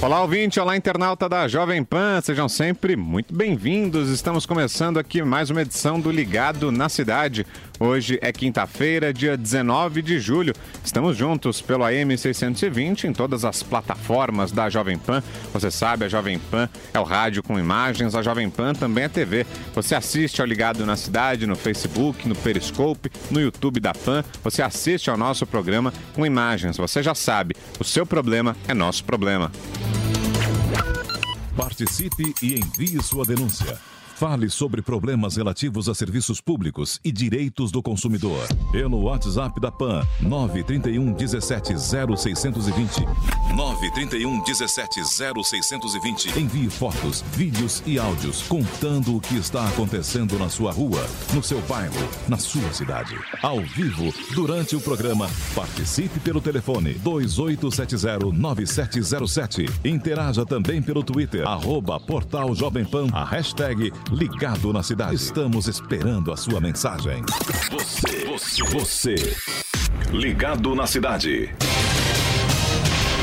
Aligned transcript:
Olá, 0.00 0.22
ouvinte, 0.22 0.60
olá, 0.60 0.76
internauta 0.76 1.28
da 1.28 1.48
Jovem 1.48 1.82
Pan, 1.82 2.20
sejam 2.22 2.48
sempre 2.48 2.94
muito 2.94 3.34
bem-vindos. 3.34 4.08
Estamos 4.10 4.46
começando 4.46 4.96
aqui 4.96 5.20
mais 5.22 5.50
uma 5.50 5.62
edição 5.62 5.98
do 5.98 6.08
Ligado 6.08 6.70
na 6.70 6.88
Cidade. 6.88 7.44
Hoje 7.80 8.18
é 8.20 8.32
quinta-feira, 8.32 9.12
dia 9.12 9.36
19 9.36 10.02
de 10.02 10.18
julho. 10.18 10.52
Estamos 10.84 11.16
juntos 11.16 11.60
pelo 11.60 11.84
AM 11.84 12.18
620 12.18 13.06
em 13.06 13.12
todas 13.12 13.44
as 13.44 13.62
plataformas 13.62 14.50
da 14.50 14.68
Jovem 14.68 14.98
Pan. 14.98 15.22
Você 15.52 15.70
sabe, 15.70 16.04
a 16.04 16.08
Jovem 16.08 16.40
Pan 16.40 16.68
é 16.92 16.98
o 16.98 17.04
rádio 17.04 17.40
com 17.40 17.56
imagens, 17.56 18.16
a 18.16 18.22
Jovem 18.22 18.50
Pan 18.50 18.72
também 18.74 19.04
é 19.04 19.08
TV. 19.08 19.46
Você 19.74 19.94
assiste 19.94 20.40
ao 20.40 20.46
Ligado 20.46 20.84
na 20.84 20.96
Cidade 20.96 21.46
no 21.46 21.54
Facebook, 21.54 22.28
no 22.28 22.34
Periscope, 22.34 23.12
no 23.30 23.40
YouTube 23.40 23.78
da 23.78 23.94
Pan. 23.94 24.24
Você 24.42 24.60
assiste 24.60 25.08
ao 25.08 25.16
nosso 25.16 25.46
programa 25.46 25.92
com 26.14 26.26
imagens. 26.26 26.76
Você 26.78 27.00
já 27.00 27.14
sabe, 27.14 27.54
o 27.78 27.84
seu 27.84 28.04
problema 28.04 28.56
é 28.66 28.74
nosso 28.74 29.04
problema. 29.04 29.52
Participe 31.56 32.34
e 32.42 32.58
envie 32.58 33.00
sua 33.02 33.24
denúncia. 33.24 33.78
Fale 34.18 34.50
sobre 34.50 34.82
problemas 34.82 35.36
relativos 35.36 35.88
a 35.88 35.94
serviços 35.94 36.40
públicos 36.40 36.98
e 37.04 37.12
direitos 37.12 37.70
do 37.70 37.80
consumidor. 37.80 38.48
Pelo 38.72 39.02
WhatsApp 39.02 39.60
da 39.60 39.70
PAN, 39.70 40.02
931 40.20 41.12
17 41.12 41.74
0620. 41.78 43.04
931 43.54 44.40
17 44.42 45.04
0620. 45.04 46.38
Envie 46.38 46.70
fotos, 46.70 47.22
vídeos 47.32 47.82
e 47.86 47.98
áudios 47.98 48.42
contando 48.42 49.16
o 49.16 49.20
que 49.20 49.36
está 49.36 49.66
acontecendo 49.68 50.38
na 50.38 50.48
sua 50.48 50.70
rua, 50.72 51.04
no 51.34 51.42
seu 51.42 51.60
bairro, 51.62 52.08
na 52.28 52.38
sua 52.38 52.72
cidade. 52.72 53.18
Ao 53.42 53.60
vivo, 53.60 54.14
durante 54.34 54.76
o 54.76 54.80
programa, 54.80 55.28
participe 55.54 56.18
pelo 56.20 56.40
telefone 56.40 56.94
28709707. 56.94 59.70
Interaja 59.84 60.46
também 60.46 60.80
pelo 60.82 61.02
Twitter, 61.02 61.46
arroba 61.46 61.98
Portal 62.00 62.54
Jovem 62.54 62.84
Pan, 62.84 63.08
a 63.12 63.24
hashtag 63.24 63.92
Ligado 64.10 64.72
na 64.72 64.82
Cidade. 64.82 65.14
Estamos 65.14 65.68
esperando 65.68 66.32
a 66.32 66.36
sua 66.36 66.60
mensagem. 66.60 67.22
Você, 67.70 68.24
você, 68.26 68.62
você. 68.64 69.14
Ligado 70.12 70.74
na 70.74 70.86
Cidade. 70.86 71.50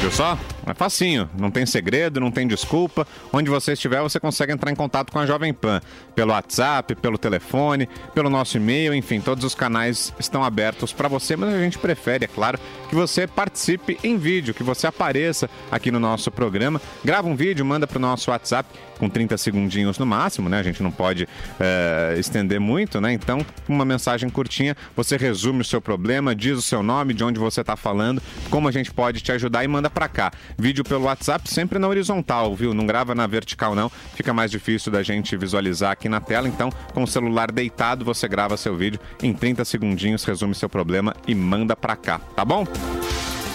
Viu 0.06 0.12
só? 0.12 0.38
É 0.66 0.74
facinho, 0.74 1.30
não 1.38 1.52
tem 1.52 1.66
segredo, 1.66 2.20
não 2.20 2.32
tem 2.32 2.48
desculpa. 2.48 3.08
Onde 3.32 3.50
você 3.50 3.74
estiver, 3.74 4.02
você 4.02 4.20
consegue 4.20 4.52
entrar 4.52 4.72
em 4.72 4.76
contato 4.76 5.12
com 5.12 5.20
a 5.20 5.26
Jovem 5.26 5.54
Pan. 5.54 5.80
Pelo 6.16 6.32
WhatsApp, 6.32 6.96
pelo 6.96 7.18
telefone, 7.18 7.88
pelo 8.14 8.30
nosso 8.30 8.58
e-mail, 8.58 8.94
enfim, 8.94 9.22
todos 9.22 9.44
os 9.44 9.54
canais 9.54 10.14
estão 10.20 10.44
abertos 10.44 10.92
para 10.92 11.08
você, 11.08 11.36
mas 11.36 11.54
a 11.54 11.60
gente 11.60 11.78
prefere, 11.78 12.26
é 12.26 12.28
claro, 12.28 12.60
que 12.90 12.96
você 12.96 13.28
participe 13.28 14.00
em 14.04 14.18
vídeo, 14.18 14.54
que 14.54 14.64
você 14.64 14.88
apareça 14.88 15.50
aqui 15.72 15.92
no 15.92 16.00
nosso 16.00 16.32
programa. 16.32 16.82
Grava 17.04 17.28
um 17.28 17.36
vídeo, 17.36 17.64
manda 17.64 17.86
para 17.86 17.98
o 17.98 18.02
nosso 18.02 18.32
WhatsApp 18.32 18.68
com 18.98 19.10
30 19.10 19.38
segundinhos 19.38 20.00
no 20.00 20.06
máximo, 20.06 20.50
né? 20.50 20.60
A 20.60 20.64
gente 20.64 20.82
não 20.82 20.92
pode 20.92 21.28
é, 21.60 22.16
estender 22.18 22.60
muito, 22.60 23.00
né? 23.02 23.14
Então, 23.14 23.46
uma 23.68 23.86
mensagem 23.86 24.30
curtinha, 24.30 24.76
você 24.96 25.18
resume 25.18 25.62
o 25.62 25.66
seu 25.66 25.82
problema, 25.82 26.34
diz 26.34 26.58
o 26.58 26.62
seu 26.62 26.82
nome, 26.82 27.14
de 27.14 27.24
onde 27.24 27.40
você 27.40 27.62
está 27.62 27.76
falando, 27.76 28.22
como 28.50 28.68
a 28.68 28.72
gente 28.72 28.92
pode 28.92 29.22
te 29.22 29.32
ajudar 29.32 29.64
e 29.64 29.68
manda 29.68 29.90
para 29.90 30.08
cá. 30.08 30.32
Vídeo 30.58 30.84
pelo 30.84 31.06
WhatsApp 31.06 31.50
sempre 31.50 31.78
na 31.78 31.88
horizontal, 31.88 32.56
viu? 32.56 32.74
Não 32.74 32.86
grava 32.86 33.14
na 33.14 33.28
vertical 33.28 33.76
não, 33.76 33.90
fica 33.90 34.34
mais 34.34 34.50
difícil 34.50 34.92
da 34.92 35.04
gente 35.04 35.36
visualizar 35.36 35.92
aqui 35.92 36.08
na 36.08 36.22
tela. 36.22 36.48
Então, 36.48 36.70
com 36.94 37.04
o 37.04 37.08
celular 37.08 37.52
deitado, 37.52 38.06
você 38.06 38.28
grava 38.28 38.56
seu 38.56 38.76
vídeo 38.76 39.00
em 39.22 39.34
30 39.34 39.66
segundinhos, 39.66 40.24
resume 40.24 40.56
seu 40.56 40.70
problema 40.70 41.16
e 41.28 41.36
manda 41.36 41.76
para 41.76 41.96
cá, 41.96 42.20
tá 42.20 42.46
bom? 42.46 42.66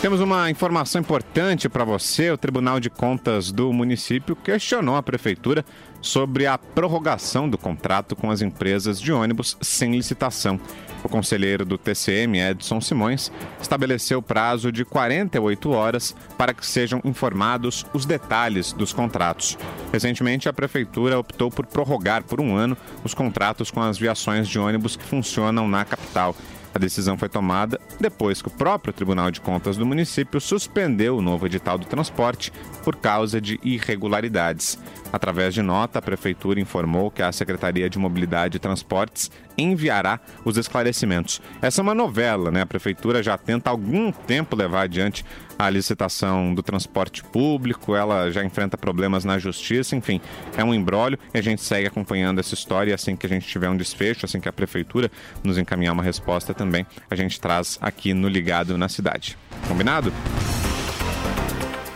Temos 0.01 0.21
uma 0.21 0.51
informação 0.51 1.03
importante 1.03 1.69
para 1.69 1.85
você. 1.85 2.31
O 2.31 2.39
Tribunal 2.39 2.81
de 2.81 2.89
Contas 2.89 3.53
do 3.53 3.71
município 3.71 4.35
questionou 4.35 4.97
a 4.97 5.03
prefeitura 5.03 5.63
sobre 6.01 6.47
a 6.47 6.57
prorrogação 6.57 7.49
do 7.49 7.59
contrato 7.59 8.17
com 8.17 8.31
as 8.31 8.43
empresas 8.43 9.01
de 9.01 9.13
ônibus 9.13 9.57
sem 9.61 9.93
licitação. 9.93 10.59
O 11.03 11.09
conselheiro 11.09 11.65
do 11.65 11.79
TCM, 11.79 12.39
Edson 12.39 12.81
Simões, 12.81 13.33
estabeleceu 13.61 14.21
prazo 14.21 14.71
de 14.71 14.85
48 14.85 15.71
horas 15.71 16.15
para 16.37 16.53
que 16.53 16.67
sejam 16.67 17.01
informados 17.05 17.87
os 17.95 18.05
detalhes 18.05 18.73
dos 18.73 18.93
contratos. 18.93 19.57
Recentemente, 19.93 20.49
a 20.49 20.53
prefeitura 20.53 21.19
optou 21.19 21.51
por 21.51 21.67
prorrogar 21.67 22.23
por 22.25 22.41
um 22.41 22.55
ano 22.55 22.77
os 23.03 23.15
contratos 23.15 23.71
com 23.71 23.81
as 23.81 23.99
viações 23.99 24.49
de 24.49 24.59
ônibus 24.59 24.97
que 24.97 25.05
funcionam 25.05 25.67
na 25.67 25.85
capital. 25.85 26.35
A 26.73 26.79
decisão 26.79 27.19
foi 27.19 27.29
tomada 27.29 27.81
depois 27.99 28.41
que 28.41 28.49
o 28.49 28.53
próprio 28.53 28.93
Tribunal 28.93 29.31
de 29.31 29.41
Contas 29.41 29.77
do 29.77 29.85
município 29.85 30.41
suspendeu 30.41 31.17
o 31.17 31.23
novo 31.23 31.47
edital 31.47 31.77
do 31.77 31.85
transporte 31.85 32.53
por 32.85 32.97
causa 32.97 33.41
de 33.41 33.59
irregularidades. 33.63 34.79
Através 35.13 35.55
de 35.55 35.63
nota, 35.63 35.99
a 35.99 36.03
Prefeitura 36.03 36.61
informou 36.61 37.11
que 37.11 37.23
a 37.23 37.33
Secretaria 37.33 37.91
de 37.91 37.99
Mobilidade 37.99 38.57
e 38.57 38.61
Transportes 38.61 39.31
enviará 39.57 40.21
os 40.45 40.57
esclarecimentos. 40.57 41.41
Essa 41.61 41.81
é 41.81 41.83
uma 41.83 41.95
novela, 41.95 42.51
né? 42.51 42.63
A 42.63 42.67
Prefeitura 42.67 43.23
já 43.23 43.37
tenta 43.37 43.71
há 43.71 43.73
algum 43.73 44.13
tempo 44.13 44.57
levar 44.57 44.83
adiante 44.83 45.25
a 45.59 45.69
licitação 45.69 46.55
do 46.55 46.63
transporte 46.63 47.23
público, 47.23 47.95
ela 47.95 48.31
já 48.31 48.43
enfrenta 48.43 48.79
problemas 48.79 49.27
na 49.27 49.39
justiça, 49.39 49.95
enfim, 49.95 50.19
é 50.57 50.65
um 50.65 50.73
embrólio 50.73 51.19
e 51.35 51.39
a 51.39 51.43
gente 51.43 51.61
segue 51.63 51.87
acompanhando 51.87 52.39
essa 52.39 52.55
história 52.55 52.93
e 52.93 52.95
assim 52.95 53.15
que 53.15 53.27
a 53.27 53.29
gente 53.29 53.47
tiver 53.47 53.69
um 53.69 53.77
desfecho, 53.77 54.25
assim 54.25 54.41
que 54.41 54.49
a 54.49 54.53
Prefeitura 54.53 55.11
nos 55.45 55.59
encaminhar 55.59 55.93
uma 55.93 56.03
resposta 56.03 56.55
também, 56.55 56.87
a 57.11 57.15
gente 57.15 57.39
traz 57.39 57.79
aqui 57.83 58.15
no 58.15 58.27
Ligado 58.27 58.79
na 58.79 58.89
Cidade. 58.89 59.37
Combinado? 59.69 60.11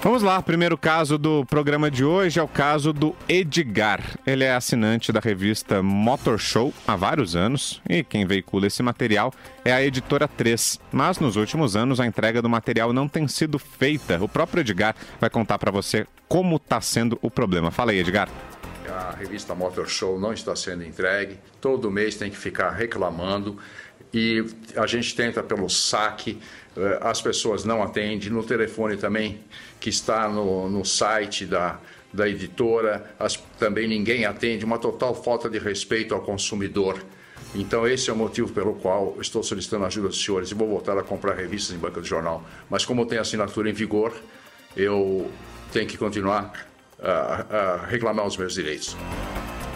Vamos 0.05 0.23
lá, 0.23 0.43
primeiro 0.43 0.77
caso 0.77 1.17
do 1.17 1.47
programa 1.47 1.91
de 1.91 2.05
hoje 2.05 2.39
é 2.39 2.43
o 2.43 2.47
caso 2.47 2.93
do 2.93 3.17
Edgar. 3.27 4.03
Ele 4.27 4.45
é 4.45 4.53
assinante 4.53 5.11
da 5.11 5.19
revista 5.19 5.83
Motor 5.83 6.39
Show 6.39 6.75
há 6.87 6.95
vários 6.95 7.35
anos 7.35 7.81
e 7.89 8.05
quem 8.05 8.27
veicula 8.27 8.67
esse 8.67 8.83
material 8.83 9.33
é 9.65 9.73
a 9.73 9.83
editora 9.83 10.29
3. 10.29 10.79
Mas 10.93 11.19
nos 11.19 11.37
últimos 11.37 11.75
anos 11.75 12.01
a 12.01 12.07
entrega 12.07 12.43
do 12.43 12.51
material 12.51 12.93
não 12.93 13.09
tem 13.09 13.27
sido 13.27 13.59
feita. 13.59 14.23
O 14.23 14.29
próprio 14.29 14.61
Edgar 14.61 14.95
vai 15.19 15.31
contar 15.31 15.59
para 15.59 15.71
você 15.71 16.07
como 16.29 16.57
está 16.57 16.83
sendo 16.83 17.19
o 17.23 17.31
problema. 17.31 17.71
Fala 17.71 17.93
aí, 17.93 17.99
Edgar. 18.01 18.29
A 18.87 19.13
revista 19.19 19.55
Motor 19.55 19.89
Show 19.89 20.21
não 20.21 20.35
está 20.35 20.55
sendo 20.55 20.85
entregue. 20.85 21.39
Todo 21.63 21.91
mês 21.91 22.15
tem 22.15 22.31
que 22.31 22.37
ficar 22.37 22.73
reclamando 22.73 23.59
e 24.15 24.45
a 24.77 24.87
gente 24.87 25.15
tenta 25.15 25.43
pelo 25.43 25.69
saque, 25.69 26.39
as 27.01 27.21
pessoas 27.21 27.65
não 27.65 27.83
atendem, 27.83 28.31
no 28.31 28.43
telefone 28.43 28.97
também, 28.97 29.41
que 29.81 29.91
está 29.91 30.29
no, 30.29 30.71
no 30.71 30.85
site 30.85 31.45
da, 31.45 31.79
da 32.13 32.29
editora, 32.29 33.15
as, 33.19 33.37
também 33.59 33.89
ninguém 33.89 34.25
atende, 34.25 34.65
uma 34.65 34.79
total 34.79 35.15
falta 35.15 35.51
de 35.51 35.59
respeito 35.59 36.15
ao 36.15 36.21
consumidor. 36.21 36.99
Então, 37.55 37.87
esse 37.87 38.11
é 38.11 38.13
o 38.13 38.17
motivo 38.17 38.53
pelo 38.53 38.75
qual 38.75 39.17
estou 39.21 39.43
solicitando 39.43 39.85
a 39.85 39.87
ajuda 39.89 40.09
dos 40.09 40.25
senhores 40.25 40.51
e 40.51 40.55
vou 40.55 40.69
voltar 40.69 40.99
a 40.99 41.03
comprar 41.03 41.35
revistas 41.35 41.75
em 41.75 41.79
banca 41.79 42.01
de 42.01 42.09
jornal. 42.09 42.45
Mas, 42.69 42.85
como 42.85 43.07
tem 43.07 43.19
assinatura 43.19 43.71
em 43.71 43.73
vigor, 43.73 44.13
eu 44.77 45.31
tenho 45.73 45.87
que 45.87 45.97
continuar 45.97 46.53
a, 47.01 47.57
a 47.57 47.87
reclamar 47.87 48.27
os 48.27 48.37
meus 48.37 48.55
direitos. 48.55 48.97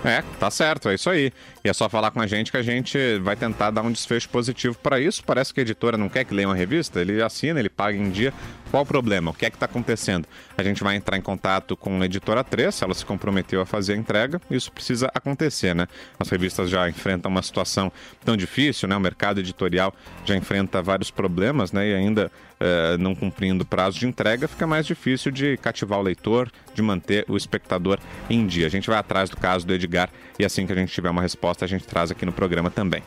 É, 0.05 0.23
tá 0.39 0.51
certo, 0.51 0.89
é 0.89 0.95
isso 0.95 1.11
aí. 1.11 1.33
E 1.65 1.69
é 1.69 1.73
só 1.73 1.89
falar 1.89 2.11
com 2.11 2.21
a 2.21 2.27
gente 2.27 2.51
que 2.51 2.57
a 2.57 2.63
gente 2.63 3.19
vai 3.19 3.35
tentar 3.35 3.71
dar 3.71 3.83
um 3.83 3.91
desfecho 3.91 4.29
positivo 4.29 4.77
para 4.79 5.01
isso. 5.01 5.23
Parece 5.25 5.53
que 5.53 5.61
a 5.61 5.63
editora 5.63 5.97
não 5.97 6.09
quer 6.09 6.25
que 6.25 6.33
leia 6.33 6.49
uma 6.49 6.55
revista, 6.55 7.01
ele 7.01 7.21
assina, 7.21 7.59
ele 7.59 7.69
paga 7.69 7.97
em 7.97 8.11
dia, 8.11 8.33
Qual 8.71 8.83
o 8.83 8.87
problema? 8.87 9.31
O 9.31 9.35
que 9.35 9.47
é 9.47 9.51
que 9.51 9.57
está 9.57 9.65
acontecendo? 9.65 10.27
A 10.57 10.63
gente 10.63 10.85
vai 10.85 10.95
entrar 10.95 11.17
em 11.17 11.23
contato 11.23 11.77
com 11.77 12.03
a 12.03 12.05
editora 12.05 12.45
3, 12.45 12.83
ela 12.83 12.93
se 12.93 13.05
comprometeu 13.05 13.63
a 13.63 13.67
fazer 13.67 13.95
a 13.95 13.97
entrega, 13.97 14.41
isso 14.51 14.71
precisa 14.71 15.11
acontecer, 15.15 15.75
né? 15.75 15.89
As 16.19 16.29
revistas 16.29 16.69
já 16.69 16.89
enfrentam 16.89 17.31
uma 17.31 17.43
situação 17.43 17.91
tão 18.25 18.37
difícil, 18.37 18.87
né? 18.87 18.95
O 18.95 19.01
mercado 19.01 19.41
editorial 19.41 19.95
já 20.25 20.37
enfrenta 20.37 20.83
vários 20.83 21.11
problemas, 21.11 21.73
né? 21.73 21.89
E 21.89 21.95
ainda 21.95 22.31
eh, 22.61 22.97
não 22.99 23.15
cumprindo 23.15 23.65
prazo 23.65 23.99
de 23.99 24.07
entrega, 24.07 24.47
fica 24.47 24.67
mais 24.67 24.85
difícil 24.85 25.33
de 25.33 25.57
cativar 25.57 25.99
o 25.99 26.03
leitor, 26.03 26.51
de 26.75 26.83
manter 26.83 27.25
o 27.27 27.39
espectador 27.39 27.99
em 28.29 28.47
dia. 28.47 28.67
A 28.67 28.71
gente 28.71 28.91
vai 28.91 28.99
atrás 28.99 29.31
do 29.31 29.37
caso 29.37 29.67
do 29.67 29.73
Edgar 29.73 30.11
e 30.39 30.45
assim 30.45 30.67
que 30.67 30.73
a 30.73 30.77
gente 30.77 30.93
tiver 30.93 31.09
uma 31.09 31.23
resposta, 31.23 31.65
a 31.65 31.69
gente 31.69 31.87
traz 31.87 32.11
aqui 32.11 32.27
no 32.27 32.33
programa 32.33 32.71
também. 32.71 33.03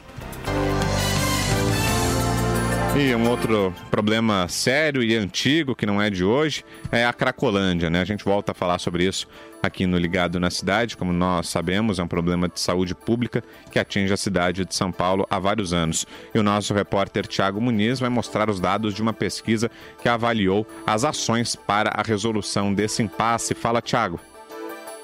E 2.93 3.15
um 3.15 3.29
outro 3.29 3.73
problema 3.89 4.47
sério 4.49 5.01
e 5.01 5.15
antigo, 5.15 5.73
que 5.73 5.85
não 5.85 6.01
é 6.01 6.09
de 6.09 6.25
hoje, 6.25 6.65
é 6.91 7.05
a 7.05 7.13
Cracolândia, 7.13 7.89
né? 7.89 8.01
A 8.01 8.05
gente 8.05 8.23
volta 8.25 8.51
a 8.51 8.55
falar 8.55 8.79
sobre 8.79 9.05
isso 9.05 9.27
aqui 9.63 9.87
no 9.87 9.97
Ligado 9.97 10.41
na 10.41 10.51
Cidade. 10.51 10.97
Como 10.97 11.13
nós 11.13 11.47
sabemos, 11.47 11.99
é 11.99 12.03
um 12.03 12.07
problema 12.07 12.49
de 12.49 12.59
saúde 12.59 12.93
pública 12.93 13.41
que 13.71 13.79
atinge 13.79 14.13
a 14.13 14.17
cidade 14.17 14.65
de 14.65 14.75
São 14.75 14.91
Paulo 14.91 15.25
há 15.29 15.39
vários 15.39 15.73
anos. 15.73 16.05
E 16.35 16.37
o 16.37 16.43
nosso 16.43 16.73
repórter 16.73 17.25
Tiago 17.25 17.61
Muniz 17.61 17.99
vai 17.99 18.09
mostrar 18.09 18.49
os 18.49 18.59
dados 18.59 18.93
de 18.93 19.01
uma 19.01 19.13
pesquisa 19.13 19.71
que 20.01 20.09
avaliou 20.09 20.67
as 20.85 21.05
ações 21.05 21.55
para 21.55 21.91
a 21.95 22.03
resolução 22.03 22.73
desse 22.73 23.01
impasse. 23.01 23.55
Fala, 23.55 23.81
Tiago. 23.81 24.19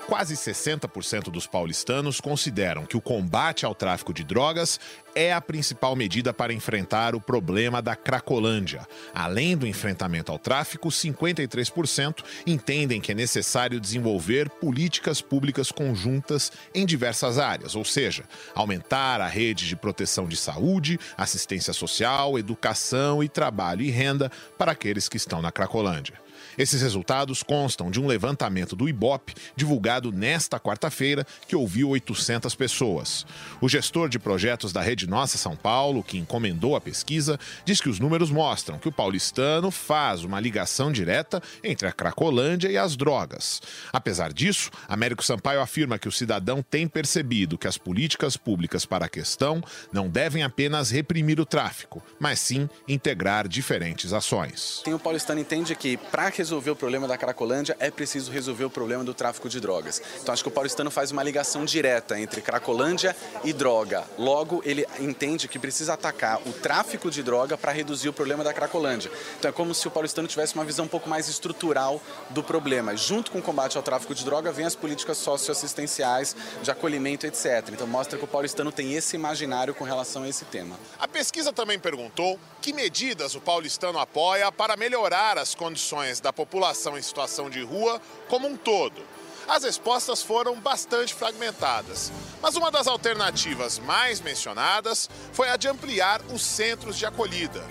Quase 0.08 0.36
60% 0.36 1.24
dos 1.24 1.46
paulistanos 1.46 2.22
consideram 2.22 2.86
que 2.86 2.96
o 2.96 3.02
combate 3.02 3.66
ao 3.66 3.76
tráfico 3.76 4.14
de 4.14 4.24
drogas 4.24 4.80
é 5.14 5.34
a 5.34 5.42
principal 5.42 5.98
medida 5.98 6.34
para 6.34 6.54
enfrentar 6.54 7.14
o 7.14 7.20
problema 7.20 7.82
da 7.82 7.94
Cracolândia. 7.94 8.88
Além 9.14 9.58
do 9.58 9.68
enfrentamento 9.68 10.32
ao 10.32 10.40
tráfico, 10.40 10.88
53% 10.88 12.24
entendem 12.46 13.02
que 13.02 13.12
é 13.12 13.16
necessário 13.16 13.82
desenvolver 13.82 14.50
políticas 14.50 15.20
públicas 15.20 15.74
conjuntas 15.74 16.54
em 16.74 16.86
diversas 16.86 17.38
áreas, 17.38 17.76
ou 17.76 17.84
seja, 17.84 18.24
aumentar 18.56 19.20
a 19.20 19.28
rede 19.28 19.68
de 19.68 19.76
proteção 19.76 20.26
de 20.26 20.38
saúde, 20.38 20.98
assistência 21.18 21.74
social, 21.74 22.40
educação 22.40 23.22
e 23.22 23.28
trabalho 23.28 23.82
e 23.82 23.92
renda 23.92 24.32
para 24.58 24.72
aqueles 24.72 25.10
que 25.10 25.18
estão 25.18 25.42
na 25.42 25.52
Cracolândia. 25.52 26.27
Esses 26.58 26.82
resultados 26.82 27.44
constam 27.44 27.92
de 27.92 28.00
um 28.00 28.08
levantamento 28.08 28.76
do 28.76 28.90
IBOP 28.90 29.34
divulgado 29.56 30.12
nesta 30.12 30.60
quarta-feira, 30.60 31.26
que 31.48 31.56
ouviu 31.56 31.90
800 31.90 32.56
pessoas. 32.56 33.26
O 33.62 33.70
gestor 33.70 34.10
de 34.10 34.18
projetos 34.18 34.74
da 34.74 34.82
Rede 34.82 35.08
Nossa 35.08 35.38
São 35.38 35.56
Paulo, 35.56 36.04
que 36.04 36.18
encomendou 36.18 36.76
a 36.76 36.82
pesquisa, 36.82 37.40
diz 37.64 37.80
que 37.80 37.90
os 37.90 38.00
números 38.00 38.32
mostram 38.32 38.80
que 38.80 38.88
o 38.88 38.92
paulistano 38.92 39.70
faz 39.70 40.24
uma 40.24 40.40
ligação 40.40 40.92
direta 40.92 41.42
entre 41.64 41.88
a 41.88 41.92
Cracolândia 41.92 42.70
e 42.70 42.78
as 42.78 42.96
drogas. 42.96 43.62
Apesar 43.94 44.34
disso, 44.34 44.72
Américo 44.88 45.24
Sampaio 45.24 45.62
afirma 45.62 46.00
que 46.00 46.08
o 46.08 46.12
cidadão 46.12 46.64
tem 46.64 46.88
percebido 46.88 47.58
que 47.58 47.68
as 47.68 47.78
políticas 47.78 48.36
públicas 48.36 48.86
para 48.86 49.06
a 49.06 49.10
questão 49.10 49.64
não 49.92 50.10
devem 50.10 50.44
apenas 50.44 50.90
reprimir 50.90 51.40
o 51.40 51.46
tráfico, 51.46 52.04
mas 52.20 52.40
sim 52.40 52.70
integrar 52.88 53.48
diferentes 53.48 54.14
ações. 54.14 54.82
Tem 54.84 54.94
o 54.94 55.00
paulistano 55.00 55.40
entende 55.40 55.76
que 55.76 55.98
para 55.98 56.32
resolver 56.48 56.72
o 56.72 56.76
problema 56.78 57.10
da 57.10 57.18
Cracolândia, 57.18 57.76
é 57.78 57.92
preciso 57.92 58.32
resolver 58.32 58.64
o 58.64 58.70
problema 58.70 59.04
do 59.04 59.14
tráfico 59.14 59.50
de 59.50 59.60
drogas. 59.60 60.02
Então 60.22 60.32
acho 60.32 60.42
que 60.42 60.48
o 60.48 60.52
paulistano 60.52 60.90
faz 60.90 61.12
uma 61.12 61.22
ligação 61.22 61.66
direta 61.66 62.18
entre 62.18 62.42
Cracolândia 62.42 63.14
e 63.44 63.52
droga. 63.52 64.06
Logo, 64.18 64.62
ele 64.64 64.88
entende 64.98 65.50
que 65.50 65.60
precisa 65.60 65.96
atacar 65.96 66.40
o 66.48 66.54
tráfico 66.54 67.12
de 67.12 67.22
droga 67.22 67.58
para 67.58 67.74
reduzir 67.74 68.08
o 68.08 68.14
problema 68.14 68.46
da 68.46 68.54
Cracolândia. 68.54 69.12
Então 69.38 69.50
é 69.50 69.52
como 69.52 69.76
se 69.76 69.86
o 69.90 69.92
paulistano 69.92 70.26
tivesse 70.26 70.56
uma 70.56 70.64
visão 70.64 70.86
um 70.86 70.88
pouco 70.88 71.10
mais 71.10 71.28
estrutural 71.28 72.02
do 72.30 72.42
problema. 72.42 72.96
Junto 72.96 73.30
com 73.30 73.40
o 73.40 73.42
combate 73.42 73.76
ao 73.76 73.84
tráfico 73.84 74.16
de 74.16 74.24
droga, 74.24 74.50
vem 74.50 74.66
as 74.66 74.76
políticas 74.76 75.18
socioassistenciais, 75.18 76.34
de 76.64 76.72
acolhimento, 76.72 77.28
etc. 77.28 77.68
Então 77.74 77.86
mostra 77.86 78.18
que 78.18 78.24
o 78.24 78.28
paulistano 78.28 78.72
tem 78.72 78.94
esse 78.94 79.18
imaginário 79.18 79.76
com 79.76 79.84
relação 79.84 80.24
a 80.24 80.30
esse 80.30 80.46
tema. 80.46 80.80
A 80.98 81.10
pesquisa 81.10 81.52
também 81.52 81.78
perguntou 81.78 82.40
que 82.62 82.72
medidas 82.72 83.36
o 83.36 83.42
paulistano 83.42 84.00
apoia 84.00 84.50
para 84.50 84.78
melhorar 84.78 85.38
as 85.38 85.54
condições 85.54 86.22
da 86.22 86.32
população 86.38 86.96
em 86.96 87.02
situação 87.02 87.50
de 87.50 87.64
rua 87.64 88.00
como 88.30 88.48
um 88.48 88.56
todo. 88.56 89.02
As 89.48 89.64
respostas 89.64 90.22
foram 90.22 90.60
bastante 90.60 91.14
fragmentadas, 91.14 92.12
mas 92.42 92.56
uma 92.56 92.70
das 92.70 92.86
alternativas 92.86 93.80
mais 93.80 94.22
mencionadas 94.22 95.10
foi 95.34 95.50
a 95.50 95.58
de 95.58 95.68
ampliar 95.68 96.22
os 96.32 96.44
centros 96.44 96.98
de 96.98 97.06
acolhida. 97.06 97.66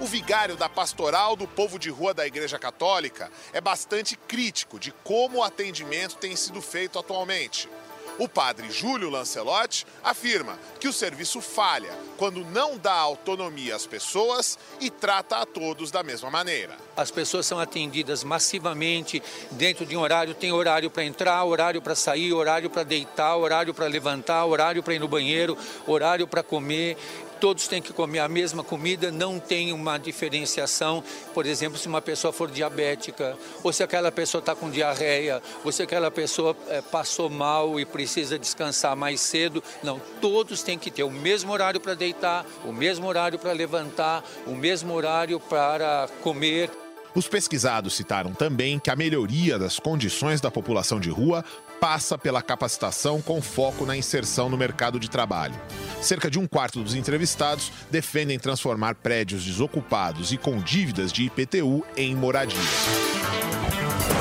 O 0.00 0.06
vigário 0.06 0.56
da 0.56 0.68
Pastoral 0.68 1.36
do 1.36 1.46
Povo 1.46 1.78
de 1.78 1.88
Rua 1.88 2.12
da 2.12 2.26
Igreja 2.26 2.58
Católica 2.58 3.30
é 3.52 3.60
bastante 3.60 4.16
crítico 4.16 4.78
de 4.78 4.92
como 5.04 5.38
o 5.38 5.42
atendimento 5.42 6.16
tem 6.16 6.34
sido 6.34 6.60
feito 6.60 6.98
atualmente. 6.98 7.68
O 8.20 8.28
padre 8.28 8.70
Júlio 8.70 9.08
Lancelotti 9.08 9.86
afirma 10.04 10.58
que 10.78 10.86
o 10.86 10.92
serviço 10.92 11.40
falha 11.40 11.90
quando 12.18 12.44
não 12.44 12.76
dá 12.76 12.92
autonomia 12.92 13.74
às 13.74 13.86
pessoas 13.86 14.58
e 14.78 14.90
trata 14.90 15.38
a 15.38 15.46
todos 15.46 15.90
da 15.90 16.02
mesma 16.02 16.30
maneira. 16.30 16.76
As 16.94 17.10
pessoas 17.10 17.46
são 17.46 17.58
atendidas 17.58 18.22
massivamente 18.22 19.22
dentro 19.52 19.86
de 19.86 19.96
um 19.96 20.00
horário, 20.00 20.34
tem 20.34 20.52
horário 20.52 20.90
para 20.90 21.02
entrar, 21.02 21.42
horário 21.46 21.80
para 21.80 21.94
sair, 21.94 22.34
horário 22.34 22.68
para 22.68 22.82
deitar, 22.82 23.38
horário 23.38 23.72
para 23.72 23.86
levantar, 23.86 24.44
horário 24.44 24.82
para 24.82 24.92
ir 24.92 24.98
no 24.98 25.08
banheiro, 25.08 25.56
horário 25.86 26.26
para 26.26 26.42
comer 26.42 26.98
todos 27.40 27.66
têm 27.66 27.80
que 27.80 27.92
comer 27.92 28.18
a 28.18 28.28
mesma 28.28 28.62
comida, 28.62 29.10
não 29.10 29.40
tem 29.40 29.72
uma 29.72 29.96
diferenciação, 29.98 31.02
por 31.32 31.46
exemplo, 31.46 31.78
se 31.78 31.88
uma 31.88 32.02
pessoa 32.02 32.32
for 32.32 32.50
diabética, 32.50 33.36
ou 33.64 33.72
se 33.72 33.82
aquela 33.82 34.12
pessoa 34.12 34.40
está 34.40 34.54
com 34.54 34.70
diarreia, 34.70 35.42
ou 35.64 35.72
se 35.72 35.82
aquela 35.82 36.10
pessoa 36.10 36.54
é, 36.68 36.82
passou 36.82 37.30
mal 37.30 37.80
e 37.80 37.86
precisa 37.86 38.38
descansar 38.38 38.94
mais 38.94 39.20
cedo. 39.20 39.64
Não, 39.82 40.00
todos 40.20 40.62
têm 40.62 40.78
que 40.78 40.90
ter 40.90 41.02
o 41.02 41.10
mesmo 41.10 41.50
horário 41.50 41.80
para 41.80 41.94
deitar, 41.94 42.44
o 42.64 42.72
mesmo 42.72 43.06
horário 43.06 43.38
para 43.38 43.52
levantar, 43.52 44.22
o 44.46 44.54
mesmo 44.54 44.92
horário 44.92 45.40
para 45.40 46.08
comer. 46.22 46.70
Os 47.14 47.26
pesquisados 47.26 47.94
citaram 47.94 48.32
também 48.32 48.78
que 48.78 48.90
a 48.90 48.94
melhoria 48.94 49.58
das 49.58 49.80
condições 49.80 50.40
da 50.40 50.50
população 50.50 51.00
de 51.00 51.10
rua 51.10 51.44
passa 51.80 52.18
pela 52.18 52.42
capacitação 52.42 53.22
com 53.22 53.40
foco 53.40 53.86
na 53.86 53.96
inserção 53.96 54.50
no 54.50 54.56
mercado 54.56 55.00
de 55.00 55.08
trabalho. 55.08 55.54
Cerca 56.02 56.30
de 56.30 56.38
um 56.38 56.46
quarto 56.46 56.82
dos 56.82 56.94
entrevistados 56.94 57.72
defendem 57.90 58.38
transformar 58.38 58.96
prédios 58.96 59.44
desocupados 59.44 60.30
e 60.30 60.36
com 60.36 60.58
dívidas 60.58 61.10
de 61.10 61.24
IPTU 61.24 61.84
em 61.96 62.14
moradia. 62.14 62.58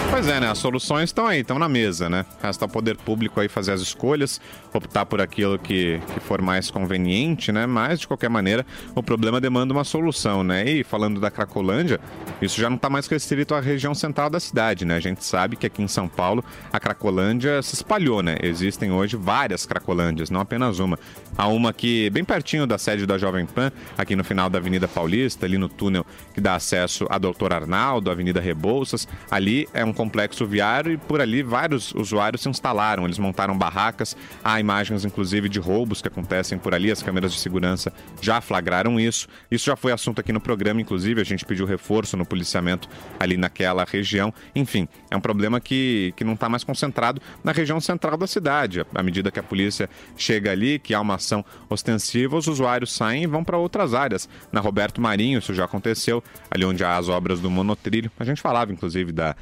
Pois 0.09 0.27
é, 0.27 0.39
né? 0.39 0.49
As 0.49 0.57
soluções 0.57 1.09
estão 1.09 1.27
aí, 1.27 1.41
estão 1.41 1.59
na 1.59 1.69
mesa, 1.69 2.09
né? 2.09 2.25
Resta 2.41 2.65
ao 2.65 2.69
poder 2.69 2.97
público 2.97 3.39
aí 3.39 3.47
fazer 3.47 3.73
as 3.73 3.79
escolhas, 3.79 4.41
optar 4.73 5.05
por 5.05 5.21
aquilo 5.21 5.59
que, 5.59 6.01
que 6.13 6.19
for 6.19 6.41
mais 6.41 6.71
conveniente, 6.71 7.51
né? 7.51 7.67
Mas, 7.67 7.99
de 7.99 8.07
qualquer 8.07 8.29
maneira, 8.29 8.65
o 8.95 9.03
problema 9.03 9.39
demanda 9.39 9.71
uma 9.71 9.83
solução, 9.83 10.43
né? 10.43 10.67
E 10.67 10.83
falando 10.83 11.21
da 11.21 11.29
Cracolândia, 11.29 11.99
isso 12.41 12.59
já 12.59 12.69
não 12.69 12.75
está 12.75 12.89
mais 12.89 13.05
restrito 13.05 13.53
à 13.53 13.59
região 13.59 13.93
central 13.93 14.31
da 14.31 14.39
cidade, 14.39 14.83
né? 14.83 14.95
A 14.95 14.99
gente 14.99 15.23
sabe 15.23 15.55
que 15.55 15.67
aqui 15.67 15.83
em 15.83 15.87
São 15.87 16.07
Paulo 16.07 16.43
a 16.73 16.79
Cracolândia 16.79 17.61
se 17.61 17.75
espalhou, 17.75 18.23
né? 18.23 18.35
Existem 18.41 18.91
hoje 18.91 19.15
várias 19.15 19.65
Cracolândias, 19.65 20.31
não 20.31 20.41
apenas 20.41 20.79
uma. 20.79 20.97
Há 21.37 21.47
uma 21.47 21.69
aqui 21.69 22.09
bem 22.09 22.25
pertinho 22.25 22.65
da 22.65 22.79
sede 22.79 23.05
da 23.05 23.17
Jovem 23.17 23.45
Pan, 23.45 23.71
aqui 23.95 24.15
no 24.15 24.23
final 24.23 24.49
da 24.49 24.57
Avenida 24.57 24.87
Paulista, 24.87 25.45
ali 25.45 25.57
no 25.57 25.69
túnel 25.69 26.05
que 26.33 26.41
dá 26.41 26.55
acesso 26.55 27.05
a 27.09 27.17
Doutor 27.19 27.53
Arnaldo, 27.53 28.09
Avenida 28.09 28.41
Rebouças. 28.41 29.07
Ali 29.29 29.69
é 29.71 29.85
um 29.85 29.93
complexo 29.99 30.45
viário 30.45 30.93
e 30.93 30.97
por 30.97 31.19
ali 31.19 31.43
vários 31.43 31.93
usuários 31.93 32.41
se 32.41 32.47
instalaram. 32.47 33.03
Eles 33.03 33.19
montaram 33.19 33.57
barracas. 33.57 34.15
Há 34.41 34.57
imagens, 34.57 35.03
inclusive, 35.03 35.49
de 35.49 35.59
roubos 35.59 36.01
que 36.01 36.07
acontecem 36.07 36.57
por 36.57 36.73
ali. 36.73 36.89
As 36.89 37.03
câmeras 37.03 37.33
de 37.33 37.39
segurança 37.41 37.91
já 38.21 38.39
flagraram 38.39 38.97
isso. 38.97 39.27
Isso 39.51 39.65
já 39.65 39.75
foi 39.75 39.91
assunto 39.91 40.21
aqui 40.21 40.31
no 40.31 40.39
programa, 40.39 40.79
inclusive. 40.79 41.19
A 41.19 41.25
gente 41.25 41.43
pediu 41.43 41.65
reforço 41.65 42.15
no 42.15 42.25
policiamento 42.25 42.87
ali 43.19 43.35
naquela 43.35 43.83
região. 43.83 44.33
Enfim, 44.55 44.87
é 45.11 45.17
um 45.17 45.19
problema 45.19 45.59
que, 45.59 46.13
que 46.15 46.23
não 46.23 46.33
está 46.33 46.47
mais 46.47 46.63
concentrado 46.63 47.21
na 47.43 47.51
região 47.51 47.81
central 47.81 48.15
da 48.15 48.25
cidade. 48.25 48.85
À 48.95 49.03
medida 49.03 49.29
que 49.29 49.39
a 49.39 49.43
polícia 49.43 49.89
chega 50.15 50.49
ali, 50.49 50.79
que 50.79 50.93
há 50.93 51.01
uma 51.01 51.15
ação 51.15 51.43
ostensiva, 51.69 52.37
os 52.37 52.47
usuários 52.47 52.93
saem 52.93 53.23
e 53.23 53.27
vão 53.27 53.43
para 53.43 53.57
outras 53.57 53.93
áreas. 53.93 54.29
Na 54.49 54.61
Roberto 54.61 55.01
Marinho, 55.01 55.39
isso 55.39 55.53
já 55.53 55.65
aconteceu, 55.65 56.23
ali 56.49 56.63
onde 56.63 56.85
há 56.85 56.95
as 56.95 57.09
obras 57.09 57.41
do 57.41 57.49
monotrilho. 57.51 58.09
A 58.17 58.23
gente 58.23 58.41
falava, 58.41 58.71
inclusive, 58.71 59.11
da 59.11 59.35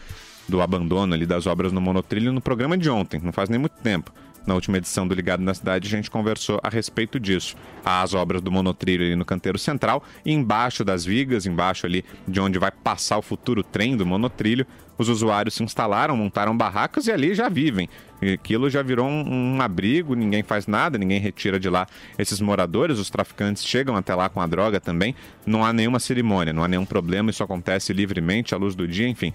do 0.47 0.61
abandono 0.61 1.13
ali 1.13 1.25
das 1.25 1.45
obras 1.45 1.71
no 1.71 1.81
monotrilho 1.81 2.31
no 2.31 2.41
programa 2.41 2.77
de 2.77 2.89
ontem, 2.89 3.19
não 3.23 3.31
faz 3.31 3.49
nem 3.49 3.59
muito 3.59 3.77
tempo. 3.81 4.11
Na 4.47 4.55
última 4.55 4.77
edição 4.77 5.05
do 5.05 5.13
Ligado 5.13 5.43
na 5.43 5.53
Cidade, 5.53 5.87
a 5.87 5.91
gente 5.91 6.09
conversou 6.09 6.57
a 6.63 6.69
respeito 6.69 7.19
disso. 7.19 7.53
As 7.83 8.13
obras 8.13 8.41
do 8.41 8.49
monotrilho 8.49 9.03
ali 9.03 9.13
no 9.13 9.25
canteiro 9.25 9.59
central 9.59 10.01
embaixo 10.25 10.85
das 10.85 11.03
vigas, 11.03 11.45
embaixo 11.45 11.85
ali 11.85 12.05
de 12.25 12.39
onde 12.39 12.57
vai 12.57 12.71
passar 12.71 13.17
o 13.17 13.21
futuro 13.21 13.61
trem 13.61 13.97
do 13.97 14.05
monotrilho, 14.05 14.65
os 14.97 15.09
usuários 15.09 15.55
se 15.55 15.63
instalaram, 15.63 16.15
montaram 16.15 16.55
barracas 16.55 17.07
e 17.07 17.11
ali 17.11 17.35
já 17.35 17.49
vivem. 17.49 17.89
E 18.21 18.31
aquilo 18.31 18.69
já 18.69 18.81
virou 18.81 19.05
um, 19.05 19.57
um, 19.57 19.61
abrigo, 19.61 20.15
ninguém 20.15 20.41
faz 20.41 20.65
nada, 20.65 20.97
ninguém 20.97 21.19
retira 21.19 21.59
de 21.59 21.69
lá 21.69 21.85
esses 22.17 22.39
moradores, 22.39 22.99
os 22.99 23.09
traficantes 23.09 23.65
chegam 23.65 23.97
até 23.97 24.15
lá 24.15 24.29
com 24.29 24.39
a 24.39 24.47
droga 24.47 24.79
também, 24.79 25.13
não 25.45 25.63
há 25.63 25.73
nenhuma 25.73 25.99
cerimônia, 25.99 26.53
não 26.53 26.63
há 26.63 26.69
nenhum 26.69 26.85
problema, 26.85 27.29
isso 27.29 27.43
acontece 27.43 27.91
livremente 27.91 28.55
à 28.55 28.57
luz 28.57 28.75
do 28.75 28.87
dia, 28.87 29.09
enfim. 29.09 29.33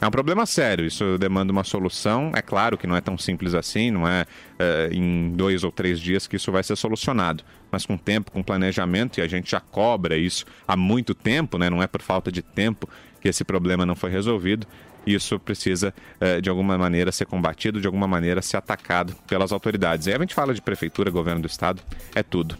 É 0.00 0.06
um 0.06 0.10
problema 0.10 0.46
sério, 0.46 0.86
isso 0.86 1.18
demanda 1.18 1.52
uma 1.52 1.62
solução. 1.62 2.32
É 2.34 2.40
claro 2.40 2.78
que 2.78 2.86
não 2.86 2.96
é 2.96 3.02
tão 3.02 3.18
simples 3.18 3.54
assim, 3.54 3.90
não 3.90 4.08
é, 4.08 4.24
é 4.58 4.88
em 4.92 5.32
dois 5.32 5.62
ou 5.62 5.70
três 5.70 6.00
dias 6.00 6.26
que 6.26 6.36
isso 6.36 6.50
vai 6.50 6.62
ser 6.62 6.74
solucionado. 6.76 7.44
Mas 7.70 7.84
com 7.84 7.98
tempo, 7.98 8.32
com 8.32 8.42
planejamento, 8.42 9.18
e 9.18 9.22
a 9.22 9.28
gente 9.28 9.50
já 9.50 9.60
cobra 9.60 10.16
isso 10.16 10.46
há 10.66 10.74
muito 10.74 11.14
tempo, 11.14 11.58
né? 11.58 11.68
não 11.68 11.82
é 11.82 11.86
por 11.86 12.00
falta 12.00 12.32
de 12.32 12.40
tempo 12.40 12.88
que 13.20 13.28
esse 13.28 13.44
problema 13.44 13.84
não 13.84 13.94
foi 13.94 14.10
resolvido 14.10 14.66
isso 15.06 15.38
precisa, 15.38 15.94
eh, 16.20 16.40
de 16.40 16.50
alguma 16.50 16.76
maneira, 16.76 17.10
ser 17.10 17.26
combatido, 17.26 17.80
de 17.80 17.86
alguma 17.86 18.06
maneira, 18.06 18.42
ser 18.42 18.56
atacado 18.56 19.14
pelas 19.26 19.52
autoridades. 19.52 20.06
Aí 20.06 20.14
a 20.14 20.18
gente 20.18 20.34
fala 20.34 20.52
de 20.52 20.60
prefeitura, 20.60 21.10
governo 21.10 21.42
do 21.42 21.46
estado, 21.46 21.82
é 22.14 22.22
tudo. 22.22 22.56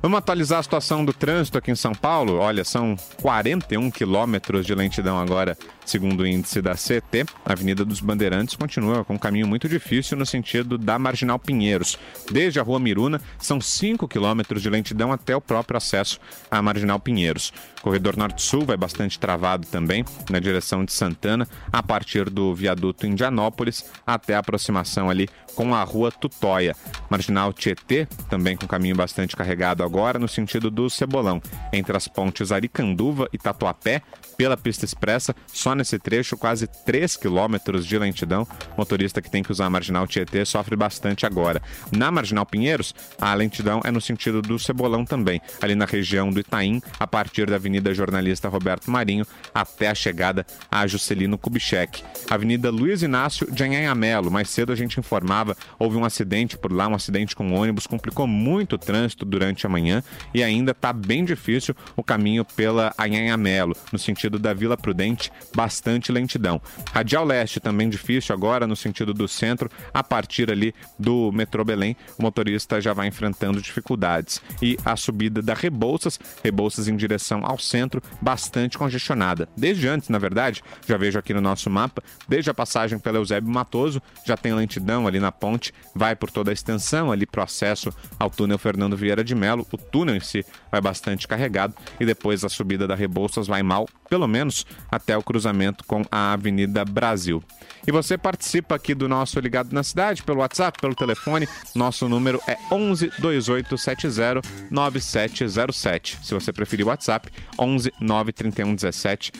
Vamos 0.00 0.18
atualizar 0.18 0.58
a 0.58 0.62
situação 0.62 1.04
do 1.04 1.12
trânsito 1.12 1.56
aqui 1.58 1.70
em 1.70 1.76
São 1.76 1.92
Paulo. 1.94 2.38
Olha, 2.38 2.64
são 2.64 2.96
41 3.20 3.88
quilômetros 3.88 4.66
de 4.66 4.74
lentidão 4.74 5.16
agora, 5.16 5.56
segundo 5.84 6.20
o 6.20 6.26
índice 6.26 6.60
da 6.60 6.74
CT. 6.74 7.26
A 7.44 7.52
Avenida 7.52 7.84
dos 7.84 8.00
Bandeirantes 8.00 8.56
continua 8.56 9.04
com 9.04 9.14
um 9.14 9.18
caminho 9.18 9.46
muito 9.46 9.68
difícil 9.68 10.16
no 10.16 10.26
sentido 10.26 10.78
da 10.78 10.98
Marginal 10.98 11.38
Pinheiros. 11.38 11.98
Desde 12.30 12.60
a 12.60 12.62
Rua 12.62 12.80
Miruna, 12.80 13.20
são 13.38 13.60
5 13.60 14.08
quilômetros 14.08 14.62
de 14.62 14.70
lentidão 14.70 15.12
até 15.12 15.34
o 15.34 15.40
próprio 15.40 15.76
acesso 15.76 16.18
à 16.50 16.60
Marginal 16.62 17.00
Pinheiros. 17.00 17.52
Corredor 17.82 18.16
Norte-Sul 18.16 18.64
vai 18.64 18.76
bastante 18.76 19.18
travado 19.18 19.66
também, 19.66 20.04
na 20.30 20.38
direção 20.38 20.84
de 20.84 20.92
Santana, 20.92 21.48
a 21.72 21.82
partir 21.82 22.30
do 22.30 22.54
viaduto 22.54 23.06
Indianópolis 23.06 23.84
até 24.06 24.34
a 24.34 24.38
aproximação 24.38 25.10
ali 25.10 25.28
com 25.54 25.74
a 25.74 25.82
Rua 25.82 26.10
Tutóia. 26.10 26.74
Marginal 27.10 27.52
Tietê, 27.52 28.06
também 28.28 28.56
com 28.56 28.66
caminho 28.66 28.96
bastante 28.96 29.36
carregado 29.36 29.82
agora 29.82 30.18
no 30.18 30.28
sentido 30.28 30.70
do 30.70 30.88
Cebolão, 30.88 31.42
entre 31.72 31.96
as 31.96 32.08
pontes 32.08 32.52
Aricanduva 32.52 33.28
e 33.32 33.38
Tatuapé, 33.38 34.02
pela 34.36 34.56
pista 34.56 34.84
expressa, 34.84 35.34
só 35.52 35.74
nesse 35.74 35.98
trecho, 35.98 36.36
quase 36.36 36.66
3 36.66 37.16
quilômetros 37.16 37.86
de 37.86 37.98
lentidão. 37.98 38.46
Motorista 38.76 39.20
que 39.20 39.30
tem 39.30 39.42
que 39.42 39.52
usar 39.52 39.66
a 39.66 39.70
Marginal 39.70 40.06
Tietê 40.06 40.44
sofre 40.44 40.74
bastante 40.74 41.26
agora. 41.26 41.62
Na 41.92 42.10
Marginal 42.10 42.46
Pinheiros, 42.46 42.94
a 43.20 43.34
lentidão 43.34 43.80
é 43.84 43.90
no 43.90 44.00
sentido 44.00 44.40
do 44.40 44.58
Cebolão 44.58 45.04
também, 45.04 45.40
ali 45.60 45.74
na 45.74 45.84
região 45.84 46.30
do 46.30 46.40
Itaim, 46.40 46.80
a 46.98 47.06
partir 47.06 47.48
da 47.48 47.56
Avenida 47.56 47.94
Jornalista 47.94 48.48
Roberto 48.48 48.90
Marinho 48.90 49.26
até 49.54 49.88
a 49.88 49.94
chegada 49.94 50.46
a 50.70 50.86
Juscelino 50.86 51.36
Kubitschek. 51.38 52.02
Avenida 52.30 52.70
Luiz 52.70 53.02
Inácio 53.02 53.50
de 53.52 53.62
Anhanhamelo, 53.62 54.30
mais 54.30 54.48
cedo 54.48 54.72
a 54.72 54.76
gente 54.76 54.98
informava, 54.98 55.56
houve 55.78 55.96
um 55.96 56.04
acidente 56.04 56.56
por 56.56 56.72
lá, 56.72 56.88
um 56.88 56.94
acidente 56.94 57.36
com 57.36 57.52
ônibus, 57.52 57.86
complicou 57.86 58.26
muito 58.26 58.74
o 58.74 58.78
trânsito 58.78 59.24
durante 59.24 59.66
a 59.66 59.68
manhã 59.68 59.82
manhã 59.82 60.02
e 60.32 60.42
ainda 60.42 60.70
está 60.70 60.92
bem 60.92 61.24
difícil 61.24 61.74
o 61.96 62.02
caminho 62.02 62.44
pela 62.44 62.94
Anhanhamelo, 62.96 63.76
no 63.92 63.98
sentido 63.98 64.21
da 64.30 64.52
Vila 64.54 64.76
Prudente, 64.76 65.30
bastante 65.54 66.12
lentidão. 66.12 66.60
Radial 66.92 67.24
Leste 67.24 67.60
também 67.60 67.88
difícil 67.88 68.34
agora 68.34 68.66
no 68.66 68.76
sentido 68.76 69.14
do 69.14 69.28
centro, 69.28 69.70
a 69.92 70.02
partir 70.02 70.50
ali 70.50 70.74
do 70.98 71.30
metrô 71.32 71.64
Belém, 71.64 71.96
o 72.18 72.22
motorista 72.22 72.80
já 72.80 72.92
vai 72.92 73.06
enfrentando 73.06 73.60
dificuldades. 73.60 74.40
E 74.60 74.76
a 74.84 74.96
subida 74.96 75.42
da 75.42 75.54
Rebouças, 75.54 76.18
Rebouças 76.42 76.88
em 76.88 76.96
direção 76.96 77.44
ao 77.44 77.58
centro, 77.58 78.02
bastante 78.20 78.78
congestionada. 78.78 79.48
Desde 79.56 79.88
antes, 79.88 80.08
na 80.08 80.18
verdade, 80.18 80.62
já 80.86 80.96
vejo 80.96 81.18
aqui 81.18 81.32
no 81.34 81.40
nosso 81.40 81.68
mapa, 81.70 82.02
desde 82.28 82.50
a 82.50 82.54
passagem 82.54 82.98
pela 82.98 83.18
Eusébio 83.18 83.50
Matoso, 83.50 84.02
já 84.26 84.36
tem 84.36 84.54
lentidão 84.54 85.06
ali 85.06 85.20
na 85.20 85.32
ponte, 85.32 85.72
vai 85.94 86.14
por 86.16 86.30
toda 86.30 86.50
a 86.50 86.54
extensão 86.54 87.10
ali 87.10 87.26
pro 87.26 87.42
acesso 87.42 87.92
ao 88.18 88.30
túnel 88.30 88.58
Fernando 88.58 88.96
Vieira 88.96 89.24
de 89.24 89.34
Melo, 89.34 89.66
o 89.70 89.76
túnel 89.76 90.16
em 90.16 90.20
si 90.20 90.44
vai 90.70 90.80
bastante 90.80 91.26
carregado 91.28 91.74
e 92.00 92.06
depois 92.06 92.44
a 92.44 92.48
subida 92.48 92.86
da 92.86 92.94
Rebouças 92.94 93.46
vai 93.46 93.62
mal, 93.62 93.88
pelo 94.12 94.28
menos 94.28 94.66
até 94.90 95.16
o 95.16 95.22
cruzamento 95.22 95.84
com 95.86 96.02
a 96.10 96.34
Avenida 96.34 96.84
Brasil. 96.84 97.42
E 97.86 97.90
você 97.90 98.18
participa 98.18 98.74
aqui 98.74 98.94
do 98.94 99.08
nosso 99.08 99.40
Ligado 99.40 99.72
na 99.72 99.82
Cidade 99.82 100.22
pelo 100.22 100.40
WhatsApp, 100.40 100.78
pelo 100.78 100.94
telefone. 100.94 101.48
Nosso 101.74 102.06
número 102.10 102.38
é 102.46 102.58
11 102.70 103.10
2870 103.18 104.42
9707. 104.70 106.18
Se 106.22 106.34
você 106.34 106.52
preferir 106.52 106.84
o 106.84 106.90
WhatsApp, 106.90 107.30
11 107.58 107.90
931 107.98 108.74
17 108.74 109.32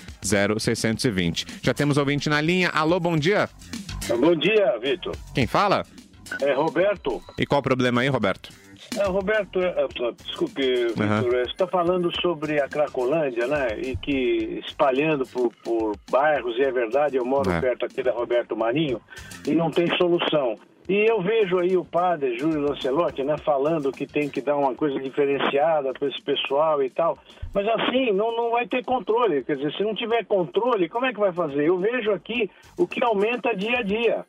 0620. 0.58 1.46
Já 1.60 1.74
temos 1.74 1.98
ouvinte 1.98 2.30
na 2.30 2.40
linha. 2.40 2.70
Alô, 2.70 2.98
bom 2.98 3.18
dia. 3.18 3.50
Bom 4.08 4.34
dia, 4.34 4.78
Vitor. 4.80 5.14
Quem 5.34 5.46
fala? 5.46 5.84
É 6.40 6.54
Roberto. 6.54 7.22
E 7.38 7.44
qual 7.44 7.60
o 7.60 7.62
problema 7.62 8.00
aí, 8.00 8.08
Roberto? 8.08 8.48
É, 8.98 9.04
Roberto, 9.08 9.58
é, 9.60 9.68
é, 9.68 10.12
desculpe, 10.24 10.62
uhum. 10.62 11.30
você 11.30 11.42
está 11.42 11.66
falando 11.66 12.10
sobre 12.20 12.60
a 12.60 12.68
Cracolândia, 12.68 13.46
né? 13.46 13.78
E 13.78 13.96
que 13.96 14.60
espalhando 14.66 15.26
por, 15.26 15.52
por 15.64 15.96
bairros, 16.10 16.56
e 16.58 16.62
é 16.62 16.70
verdade, 16.70 17.16
eu 17.16 17.24
moro 17.24 17.50
é. 17.50 17.60
perto 17.60 17.86
aqui 17.86 18.02
da 18.02 18.12
Roberto 18.12 18.56
Marinho, 18.56 19.00
e 19.46 19.52
não 19.52 19.70
tem 19.70 19.86
solução. 19.96 20.58
E 20.88 21.08
eu 21.08 21.22
vejo 21.22 21.58
aí 21.58 21.76
o 21.76 21.84
padre 21.84 22.36
Júlio 22.38 22.60
Lancelotti, 22.60 23.22
né, 23.22 23.36
falando 23.38 23.92
que 23.92 24.06
tem 24.06 24.28
que 24.28 24.40
dar 24.40 24.56
uma 24.56 24.74
coisa 24.74 24.98
diferenciada 24.98 25.92
para 25.92 26.08
esse 26.08 26.20
pessoal 26.20 26.82
e 26.82 26.90
tal. 26.90 27.16
Mas 27.54 27.66
assim, 27.68 28.10
não, 28.12 28.34
não 28.36 28.50
vai 28.50 28.66
ter 28.66 28.84
controle. 28.84 29.44
Quer 29.44 29.56
dizer, 29.56 29.72
se 29.74 29.84
não 29.84 29.94
tiver 29.94 30.24
controle, 30.24 30.88
como 30.88 31.06
é 31.06 31.12
que 31.12 31.20
vai 31.20 31.32
fazer? 31.32 31.66
Eu 31.66 31.78
vejo 31.78 32.10
aqui 32.10 32.50
o 32.76 32.86
que 32.86 33.02
aumenta 33.02 33.54
dia 33.54 33.78
a 33.78 33.82
dia. 33.82 34.24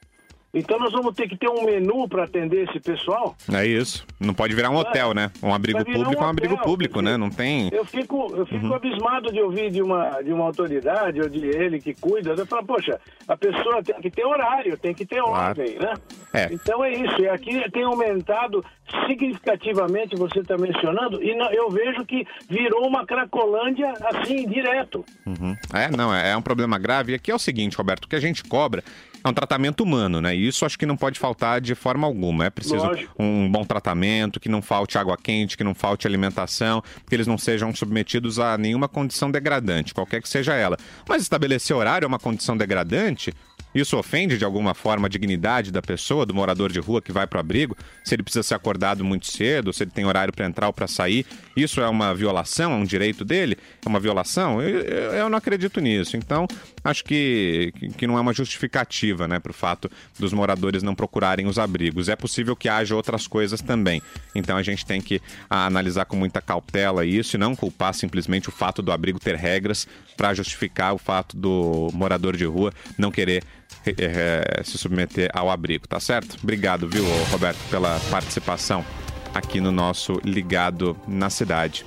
Então 0.53 0.77
nós 0.77 0.91
vamos 0.91 1.15
ter 1.15 1.27
que 1.27 1.35
ter 1.35 1.49
um 1.49 1.65
menu 1.65 2.07
para 2.07 2.25
atender 2.25 2.69
esse 2.69 2.79
pessoal. 2.79 3.35
É 3.51 3.65
isso. 3.65 4.05
Não 4.19 4.35
pode 4.35 4.53
virar 4.53 4.69
um 4.69 4.75
hotel, 4.75 5.11
né? 5.11 5.31
Um 5.41 5.51
abrigo 5.51 5.83
público 5.83 6.11
um 6.11 6.13
é 6.13 6.25
um 6.27 6.29
abrigo 6.29 6.57
público, 6.59 7.01
né? 7.01 7.17
Não 7.17 7.31
tem. 7.31 7.69
Eu 7.73 7.83
fico, 7.83 8.31
eu 8.35 8.45
fico 8.45 8.67
uhum. 8.67 8.75
abismado 8.75 9.31
de 9.31 9.41
ouvir 9.41 9.71
de 9.71 9.81
uma, 9.81 10.21
de 10.21 10.31
uma 10.31 10.45
autoridade 10.45 11.19
ou 11.19 11.27
de 11.27 11.43
ele 11.43 11.81
que 11.81 11.95
cuida. 11.95 12.33
Eu 12.33 12.45
falo, 12.45 12.67
poxa, 12.67 12.99
a 13.27 13.35
pessoa 13.35 13.81
tem 13.81 13.99
que 13.99 14.11
ter 14.11 14.25
horário, 14.25 14.77
tem 14.77 14.93
que 14.93 15.07
ter 15.07 15.23
claro. 15.23 15.59
ordem, 15.59 15.79
né? 15.79 15.93
É. 16.31 16.49
Então 16.51 16.83
é 16.83 16.91
isso. 16.91 17.19
E 17.19 17.27
aqui 17.27 17.71
tem 17.71 17.83
aumentado 17.83 18.63
significativamente, 19.07 20.15
você 20.15 20.39
está 20.39 20.55
mencionando, 20.55 21.23
e 21.23 21.31
eu 21.55 21.67
vejo 21.71 22.05
que 22.05 22.27
virou 22.47 22.87
uma 22.87 23.07
cracolândia 23.07 23.91
assim, 24.03 24.47
direto. 24.47 25.03
Uhum. 25.25 25.55
É, 25.73 25.89
não, 25.89 26.13
é, 26.13 26.31
é 26.31 26.37
um 26.37 26.43
problema 26.43 26.77
grave. 26.77 27.13
E 27.13 27.15
aqui 27.15 27.31
é 27.31 27.35
o 27.35 27.39
seguinte, 27.39 27.75
Roberto, 27.75 28.05
o 28.05 28.07
que 28.07 28.15
a 28.15 28.21
gente 28.21 28.43
cobra 28.43 28.83
é 29.23 29.29
um 29.29 29.33
tratamento 29.33 29.83
humano, 29.83 30.19
né? 30.21 30.35
E 30.35 30.47
isso 30.47 30.65
acho 30.65 30.77
que 30.77 30.85
não 30.85 30.97
pode 30.97 31.17
faltar 31.17 31.61
de 31.61 31.73
forma 31.75 32.05
alguma. 32.05 32.45
É 32.45 32.49
preciso 32.49 32.75
Lógico. 32.75 33.13
um 33.17 33.49
bom 33.49 33.63
tratamento, 33.63 34.39
que 34.39 34.49
não 34.49 34.61
falte 34.61 34.97
água 34.97 35.17
quente, 35.17 35.55
que 35.55 35.63
não 35.63 35.73
falte 35.73 36.05
alimentação, 36.05 36.83
que 37.07 37.15
eles 37.15 37.25
não 37.25 37.37
sejam 37.37 37.73
submetidos 37.73 38.37
a 38.37 38.57
nenhuma 38.57 38.89
condição 38.89 39.31
degradante, 39.31 39.93
qualquer 39.93 40.21
que 40.21 40.27
seja 40.27 40.53
ela. 40.53 40.77
Mas 41.07 41.21
estabelecer 41.21 41.75
horário 41.75 42.05
é 42.05 42.07
uma 42.07 42.19
condição 42.19 42.57
degradante, 42.57 43.33
isso 43.73 43.97
ofende 43.97 44.37
de 44.37 44.45
alguma 44.45 44.73
forma 44.73 45.07
a 45.07 45.09
dignidade 45.09 45.71
da 45.71 45.81
pessoa, 45.81 46.25
do 46.25 46.33
morador 46.33 46.71
de 46.71 46.79
rua 46.79 47.01
que 47.01 47.11
vai 47.11 47.25
para 47.25 47.37
o 47.37 47.39
abrigo? 47.39 47.75
Se 48.03 48.15
ele 48.15 48.23
precisa 48.23 48.43
ser 48.43 48.55
acordado 48.55 49.03
muito 49.03 49.25
cedo, 49.27 49.73
se 49.73 49.83
ele 49.83 49.91
tem 49.91 50.05
horário 50.05 50.33
para 50.33 50.45
entrar 50.45 50.67
ou 50.67 50.73
para 50.73 50.87
sair, 50.87 51.25
isso 51.55 51.81
é 51.81 51.87
uma 51.87 52.13
violação, 52.13 52.71
é 52.71 52.75
um 52.75 52.83
direito 52.83 53.25
dele? 53.25 53.57
É 53.85 53.89
uma 53.89 53.99
violação? 53.99 54.61
Eu, 54.61 54.79
eu 54.79 55.29
não 55.29 55.37
acredito 55.37 55.79
nisso. 55.79 56.17
Então, 56.17 56.47
acho 56.83 57.03
que, 57.03 57.73
que 57.97 58.05
não 58.05 58.17
é 58.17 58.21
uma 58.21 58.33
justificativa 58.33 59.27
né, 59.27 59.39
para 59.39 59.51
o 59.51 59.53
fato 59.53 59.89
dos 60.19 60.33
moradores 60.33 60.83
não 60.83 60.95
procurarem 60.95 61.47
os 61.47 61.57
abrigos. 61.57 62.09
É 62.09 62.15
possível 62.15 62.55
que 62.55 62.69
haja 62.69 62.95
outras 62.95 63.27
coisas 63.27 63.61
também. 63.61 64.01
Então, 64.35 64.57
a 64.57 64.63
gente 64.63 64.85
tem 64.85 65.01
que 65.01 65.21
analisar 65.49 66.05
com 66.05 66.15
muita 66.15 66.41
cautela 66.41 67.05
isso 67.05 67.35
e 67.35 67.39
não 67.39 67.55
culpar 67.55 67.93
simplesmente 67.93 68.49
o 68.49 68.51
fato 68.51 68.81
do 68.81 68.91
abrigo 68.91 69.19
ter 69.19 69.35
regras 69.35 69.87
para 70.15 70.33
justificar 70.33 70.93
o 70.93 70.97
fato 70.97 71.35
do 71.35 71.89
morador 71.93 72.37
de 72.37 72.45
rua 72.45 72.71
não 72.97 73.11
querer 73.11 73.43
é, 73.85 74.61
se 74.63 74.77
submeter 74.77 75.29
ao 75.33 75.49
abrigo, 75.49 75.87
tá 75.87 75.99
certo? 75.99 76.37
Obrigado, 76.41 76.87
viu, 76.87 77.03
Roberto, 77.31 77.59
pela 77.69 77.99
participação 78.09 78.85
aqui 79.33 79.59
no 79.59 79.71
nosso 79.71 80.19
Ligado 80.23 80.97
na 81.07 81.29
Cidade. 81.29 81.85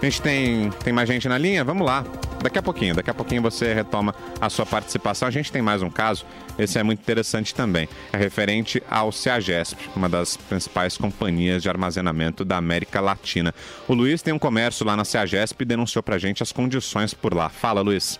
A 0.00 0.04
gente 0.06 0.22
tem, 0.22 0.70
tem 0.82 0.92
mais 0.94 1.06
gente 1.06 1.28
na 1.28 1.36
linha? 1.36 1.62
Vamos 1.62 1.86
lá. 1.86 2.02
Daqui 2.42 2.58
a 2.58 2.62
pouquinho, 2.62 2.94
daqui 2.94 3.10
a 3.10 3.14
pouquinho 3.14 3.42
você 3.42 3.74
retoma 3.74 4.14
a 4.40 4.48
sua 4.48 4.64
participação. 4.64 5.28
A 5.28 5.30
gente 5.30 5.52
tem 5.52 5.60
mais 5.60 5.82
um 5.82 5.90
caso, 5.90 6.24
esse 6.58 6.78
é 6.78 6.82
muito 6.82 7.00
interessante 7.00 7.54
também. 7.54 7.86
É 8.10 8.16
referente 8.16 8.82
ao 8.90 9.12
CEAGESP, 9.12 9.90
uma 9.94 10.08
das 10.08 10.38
principais 10.38 10.96
companhias 10.96 11.62
de 11.62 11.68
armazenamento 11.68 12.46
da 12.46 12.56
América 12.56 12.98
Latina. 12.98 13.54
O 13.86 13.92
Luiz 13.92 14.22
tem 14.22 14.32
um 14.32 14.38
comércio 14.38 14.86
lá 14.86 14.96
na 14.96 15.04
CEAGESP 15.04 15.60
e 15.60 15.64
denunciou 15.66 16.02
pra 16.02 16.16
gente 16.16 16.42
as 16.42 16.50
condições 16.50 17.12
por 17.12 17.34
lá. 17.34 17.50
Fala, 17.50 17.82
Luiz 17.82 18.18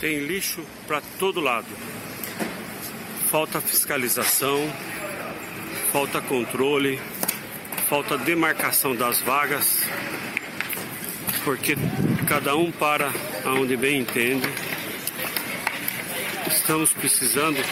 tem 0.00 0.18
lixo 0.20 0.64
para 0.86 1.02
todo 1.18 1.40
lado. 1.40 1.68
Falta 3.30 3.60
fiscalização, 3.60 4.58
falta 5.92 6.20
controle, 6.22 6.98
falta 7.88 8.16
demarcação 8.16 8.96
das 8.96 9.20
vagas, 9.20 9.84
porque 11.44 11.76
cada 12.26 12.56
um 12.56 12.72
para 12.72 13.12
aonde 13.44 13.76
bem 13.76 14.00
entende. 14.00 14.48
Estamos 16.48 16.92
precisando 16.92 17.62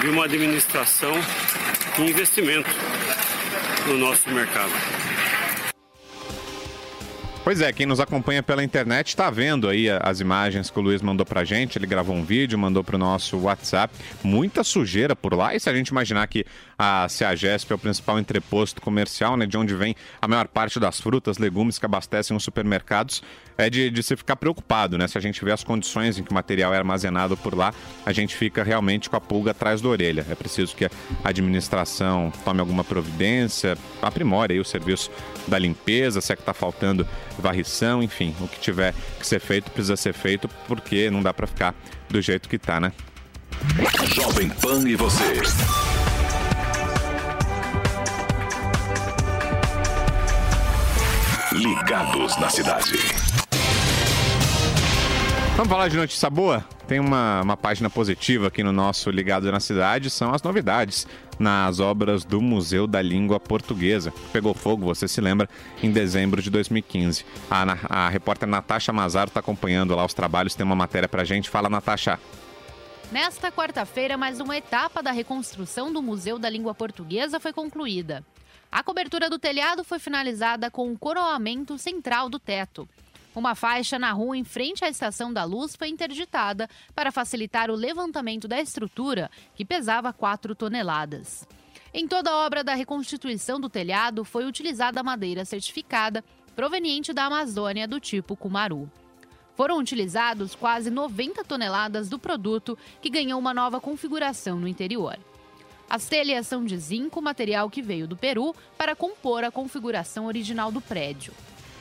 de 0.00 0.08
uma 0.08 0.24
administração 0.24 1.12
e 1.98 2.02
investimento 2.10 2.70
no 3.86 3.98
nosso 3.98 4.30
mercado. 4.30 4.72
Pois 7.44 7.60
é, 7.60 7.72
quem 7.72 7.86
nos 7.86 7.98
acompanha 7.98 8.40
pela 8.40 8.62
internet 8.62 9.08
está 9.08 9.28
vendo 9.28 9.68
aí 9.68 9.88
as 9.90 10.20
imagens 10.20 10.70
que 10.70 10.78
o 10.78 10.82
Luiz 10.82 11.02
mandou 11.02 11.26
pra 11.26 11.44
gente. 11.44 11.76
Ele 11.76 11.88
gravou 11.88 12.14
um 12.14 12.22
vídeo, 12.22 12.56
mandou 12.56 12.84
pro 12.84 12.96
nosso 12.96 13.36
WhatsApp. 13.36 13.92
Muita 14.22 14.62
sujeira 14.62 15.16
por 15.16 15.34
lá. 15.34 15.52
E 15.52 15.58
se 15.58 15.68
a 15.68 15.74
gente 15.74 15.88
imaginar 15.88 16.24
que 16.28 16.46
a 16.84 17.08
CEAGESP 17.08 17.70
é 17.70 17.74
o 17.76 17.78
principal 17.78 18.18
entreposto 18.18 18.82
comercial, 18.82 19.36
né, 19.36 19.46
de 19.46 19.56
onde 19.56 19.72
vem 19.72 19.94
a 20.20 20.26
maior 20.26 20.48
parte 20.48 20.80
das 20.80 21.00
frutas, 21.00 21.38
legumes 21.38 21.78
que 21.78 21.86
abastecem 21.86 22.36
os 22.36 22.42
supermercados, 22.42 23.22
é 23.56 23.70
de, 23.70 23.88
de 23.88 24.02
se 24.02 24.16
ficar 24.16 24.34
preocupado, 24.34 24.98
né? 24.98 25.06
Se 25.06 25.16
a 25.16 25.20
gente 25.20 25.44
vê 25.44 25.52
as 25.52 25.62
condições 25.62 26.18
em 26.18 26.24
que 26.24 26.32
o 26.32 26.34
material 26.34 26.74
é 26.74 26.78
armazenado 26.78 27.36
por 27.36 27.54
lá, 27.54 27.72
a 28.04 28.12
gente 28.12 28.34
fica 28.34 28.64
realmente 28.64 29.08
com 29.08 29.14
a 29.14 29.20
pulga 29.20 29.52
atrás 29.52 29.80
da 29.80 29.88
orelha. 29.88 30.26
É 30.28 30.34
preciso 30.34 30.74
que 30.74 30.86
a 30.86 30.90
administração 31.22 32.32
tome 32.44 32.58
alguma 32.58 32.82
providência, 32.82 33.78
aprimore 34.00 34.54
aí 34.54 34.58
o 34.58 34.64
serviço 34.64 35.08
da 35.46 35.60
limpeza, 35.60 36.20
se 36.20 36.32
é 36.32 36.36
que 36.36 36.42
está 36.42 36.52
faltando 36.52 37.06
varrição, 37.38 38.02
enfim, 38.02 38.34
o 38.40 38.48
que 38.48 38.58
tiver 38.58 38.92
que 39.20 39.26
ser 39.26 39.38
feito 39.38 39.70
precisa 39.70 39.96
ser 39.96 40.14
feito, 40.14 40.48
porque 40.66 41.08
não 41.10 41.22
dá 41.22 41.32
para 41.32 41.46
ficar 41.46 41.76
do 42.08 42.20
jeito 42.20 42.48
que 42.48 42.58
tá, 42.58 42.80
né? 42.80 42.92
Jovem 44.16 44.48
Pan 44.48 44.88
e 44.88 44.96
você. 44.96 46.11
Ligados 51.62 52.36
na 52.38 52.50
cidade. 52.50 52.98
Vamos 55.54 55.68
falar 55.68 55.86
de 55.86 55.96
notícia 55.96 56.28
boa? 56.28 56.64
Tem 56.88 56.98
uma, 56.98 57.40
uma 57.40 57.56
página 57.56 57.88
positiva 57.88 58.48
aqui 58.48 58.64
no 58.64 58.72
nosso 58.72 59.08
Ligado 59.12 59.50
na 59.52 59.60
Cidade, 59.60 60.10
são 60.10 60.34
as 60.34 60.42
novidades 60.42 61.06
nas 61.38 61.78
obras 61.78 62.24
do 62.24 62.40
Museu 62.40 62.88
da 62.88 63.00
Língua 63.00 63.38
Portuguesa. 63.38 64.12
Pegou 64.32 64.54
fogo, 64.54 64.86
você 64.86 65.06
se 65.06 65.20
lembra, 65.20 65.48
em 65.80 65.92
dezembro 65.92 66.42
de 66.42 66.50
2015. 66.50 67.24
A, 67.48 68.06
a 68.06 68.08
repórter 68.08 68.48
Natasha 68.48 68.92
Mazaro 68.92 69.28
está 69.28 69.38
acompanhando 69.38 69.94
lá 69.94 70.04
os 70.04 70.14
trabalhos, 70.14 70.56
tem 70.56 70.66
uma 70.66 70.74
matéria 70.74 71.08
pra 71.08 71.22
gente. 71.22 71.48
Fala, 71.48 71.68
Natasha. 71.68 72.18
Nesta 73.12 73.52
quarta-feira, 73.52 74.16
mais 74.16 74.40
uma 74.40 74.56
etapa 74.56 75.00
da 75.00 75.12
reconstrução 75.12 75.92
do 75.92 76.02
Museu 76.02 76.40
da 76.40 76.50
Língua 76.50 76.74
Portuguesa 76.74 77.38
foi 77.38 77.52
concluída. 77.52 78.24
A 78.72 78.82
cobertura 78.82 79.28
do 79.28 79.38
telhado 79.38 79.84
foi 79.84 79.98
finalizada 79.98 80.70
com 80.70 80.90
o 80.90 80.98
coroamento 80.98 81.76
central 81.76 82.30
do 82.30 82.38
teto. 82.38 82.88
Uma 83.34 83.54
faixa 83.54 83.98
na 83.98 84.12
rua 84.12 84.34
em 84.34 84.44
frente 84.44 84.82
à 84.82 84.88
Estação 84.88 85.30
da 85.30 85.44
Luz 85.44 85.76
foi 85.76 85.88
interditada 85.88 86.70
para 86.94 87.12
facilitar 87.12 87.70
o 87.70 87.74
levantamento 87.74 88.48
da 88.48 88.58
estrutura, 88.58 89.30
que 89.54 89.62
pesava 89.62 90.10
4 90.10 90.54
toneladas. 90.54 91.46
Em 91.92 92.08
toda 92.08 92.30
a 92.30 92.46
obra 92.46 92.64
da 92.64 92.74
reconstituição 92.74 93.60
do 93.60 93.68
telhado 93.68 94.24
foi 94.24 94.46
utilizada 94.46 95.02
madeira 95.02 95.44
certificada 95.44 96.24
proveniente 96.56 97.12
da 97.12 97.26
Amazônia 97.26 97.86
do 97.86 98.00
tipo 98.00 98.34
Cumaru. 98.34 98.90
Foram 99.54 99.76
utilizados 99.76 100.54
quase 100.54 100.90
90 100.90 101.44
toneladas 101.44 102.08
do 102.08 102.18
produto, 102.18 102.78
que 103.02 103.10
ganhou 103.10 103.38
uma 103.38 103.52
nova 103.52 103.78
configuração 103.82 104.58
no 104.58 104.66
interior. 104.66 105.18
As 105.92 106.06
telhas 106.06 106.46
são 106.46 106.64
de 106.64 106.74
zinco, 106.78 107.20
material 107.20 107.68
que 107.68 107.82
veio 107.82 108.08
do 108.08 108.16
Peru, 108.16 108.56
para 108.78 108.96
compor 108.96 109.44
a 109.44 109.50
configuração 109.50 110.24
original 110.24 110.72
do 110.72 110.80
prédio. 110.80 111.34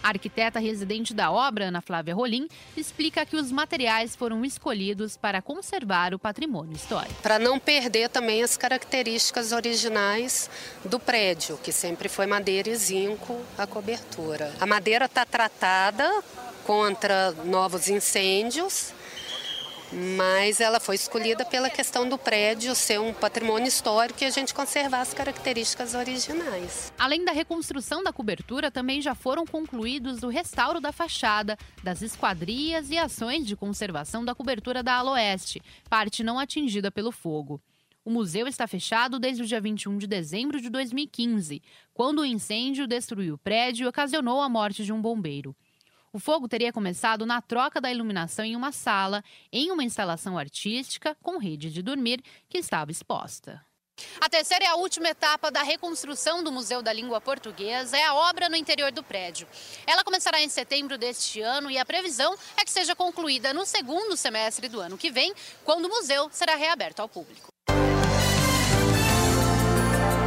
A 0.03 0.09
arquiteta 0.09 0.59
residente 0.59 1.13
da 1.13 1.31
obra, 1.31 1.69
Ana 1.69 1.79
Flávia 1.79 2.13
Rolim, 2.13 2.49
explica 2.75 3.25
que 3.25 3.37
os 3.37 3.53
materiais 3.53 4.13
foram 4.13 4.43
escolhidos 4.43 5.15
para 5.15 5.41
conservar 5.41 6.13
o 6.13 6.19
patrimônio 6.19 6.75
histórico. 6.75 7.21
Para 7.21 7.39
não 7.39 7.57
perder 7.57 8.09
também 8.09 8.43
as 8.43 8.57
características 8.57 9.53
originais 9.53 10.49
do 10.83 10.99
prédio, 10.99 11.57
que 11.63 11.71
sempre 11.71 12.09
foi 12.09 12.25
madeira 12.27 12.67
e 12.67 12.75
zinco 12.75 13.39
a 13.57 13.65
cobertura. 13.65 14.53
A 14.59 14.65
madeira 14.65 15.05
está 15.05 15.25
tratada 15.25 16.21
contra 16.65 17.31
novos 17.45 17.87
incêndios 17.87 18.93
mas 19.91 20.61
ela 20.61 20.79
foi 20.79 20.95
escolhida 20.95 21.43
pela 21.43 21.69
questão 21.69 22.07
do 22.07 22.17
prédio 22.17 22.73
ser 22.73 22.99
um 22.99 23.13
patrimônio 23.13 23.67
histórico 23.67 24.23
e 24.23 24.25
a 24.25 24.29
gente 24.29 24.53
conservar 24.53 25.01
as 25.01 25.13
características 25.13 25.93
originais. 25.93 26.93
Além 26.97 27.25
da 27.25 27.31
reconstrução 27.31 28.03
da 28.03 28.13
cobertura, 28.13 28.71
também 28.71 29.01
já 29.01 29.13
foram 29.13 29.45
concluídos 29.45 30.23
o 30.23 30.29
restauro 30.29 30.79
da 30.79 30.91
fachada, 30.91 31.57
das 31.83 32.01
esquadrias 32.01 32.89
e 32.89 32.97
ações 32.97 33.45
de 33.45 33.55
conservação 33.55 34.23
da 34.23 34.33
cobertura 34.33 34.81
da 34.81 34.95
ala 34.95 35.11
oeste, 35.11 35.61
parte 35.89 36.23
não 36.23 36.39
atingida 36.39 36.89
pelo 36.89 37.11
fogo. 37.11 37.61
O 38.03 38.09
museu 38.09 38.47
está 38.47 38.65
fechado 38.65 39.19
desde 39.19 39.43
o 39.43 39.45
dia 39.45 39.61
21 39.61 39.97
de 39.97 40.07
dezembro 40.07 40.59
de 40.59 40.71
2015, 40.71 41.61
quando 41.93 42.19
o 42.19 42.25
incêndio 42.25 42.87
destruiu 42.87 43.35
o 43.35 43.37
prédio 43.37 43.85
e 43.85 43.87
ocasionou 43.87 44.41
a 44.41 44.49
morte 44.49 44.83
de 44.83 44.91
um 44.91 44.99
bombeiro. 44.99 45.55
O 46.13 46.19
fogo 46.19 46.45
teria 46.45 46.73
começado 46.73 47.25
na 47.25 47.41
troca 47.41 47.79
da 47.79 47.89
iluminação 47.89 48.43
em 48.43 48.53
uma 48.53 48.73
sala, 48.73 49.23
em 49.51 49.71
uma 49.71 49.83
instalação 49.83 50.37
artística 50.37 51.15
com 51.21 51.37
rede 51.37 51.71
de 51.71 51.81
dormir 51.81 52.21
que 52.49 52.57
estava 52.57 52.91
exposta. 52.91 53.65
A 54.19 54.27
terceira 54.27 54.65
e 54.65 54.67
a 54.67 54.75
última 54.75 55.09
etapa 55.09 55.49
da 55.49 55.63
reconstrução 55.63 56.43
do 56.43 56.51
Museu 56.51 56.81
da 56.81 56.91
Língua 56.91 57.21
Portuguesa 57.21 57.95
é 57.95 58.03
a 58.03 58.13
obra 58.13 58.49
no 58.49 58.57
interior 58.57 58.91
do 58.91 59.03
prédio. 59.03 59.47
Ela 59.87 60.03
começará 60.03 60.41
em 60.41 60.49
setembro 60.49 60.97
deste 60.97 61.39
ano 61.39 61.71
e 61.71 61.77
a 61.77 61.85
previsão 61.85 62.35
é 62.57 62.65
que 62.65 62.71
seja 62.71 62.93
concluída 62.93 63.53
no 63.53 63.65
segundo 63.65 64.17
semestre 64.17 64.67
do 64.67 64.81
ano 64.81 64.97
que 64.97 65.11
vem, 65.11 65.33
quando 65.63 65.85
o 65.85 65.89
museu 65.89 66.29
será 66.31 66.55
reaberto 66.55 67.01
ao 67.01 67.07
público. 67.07 67.47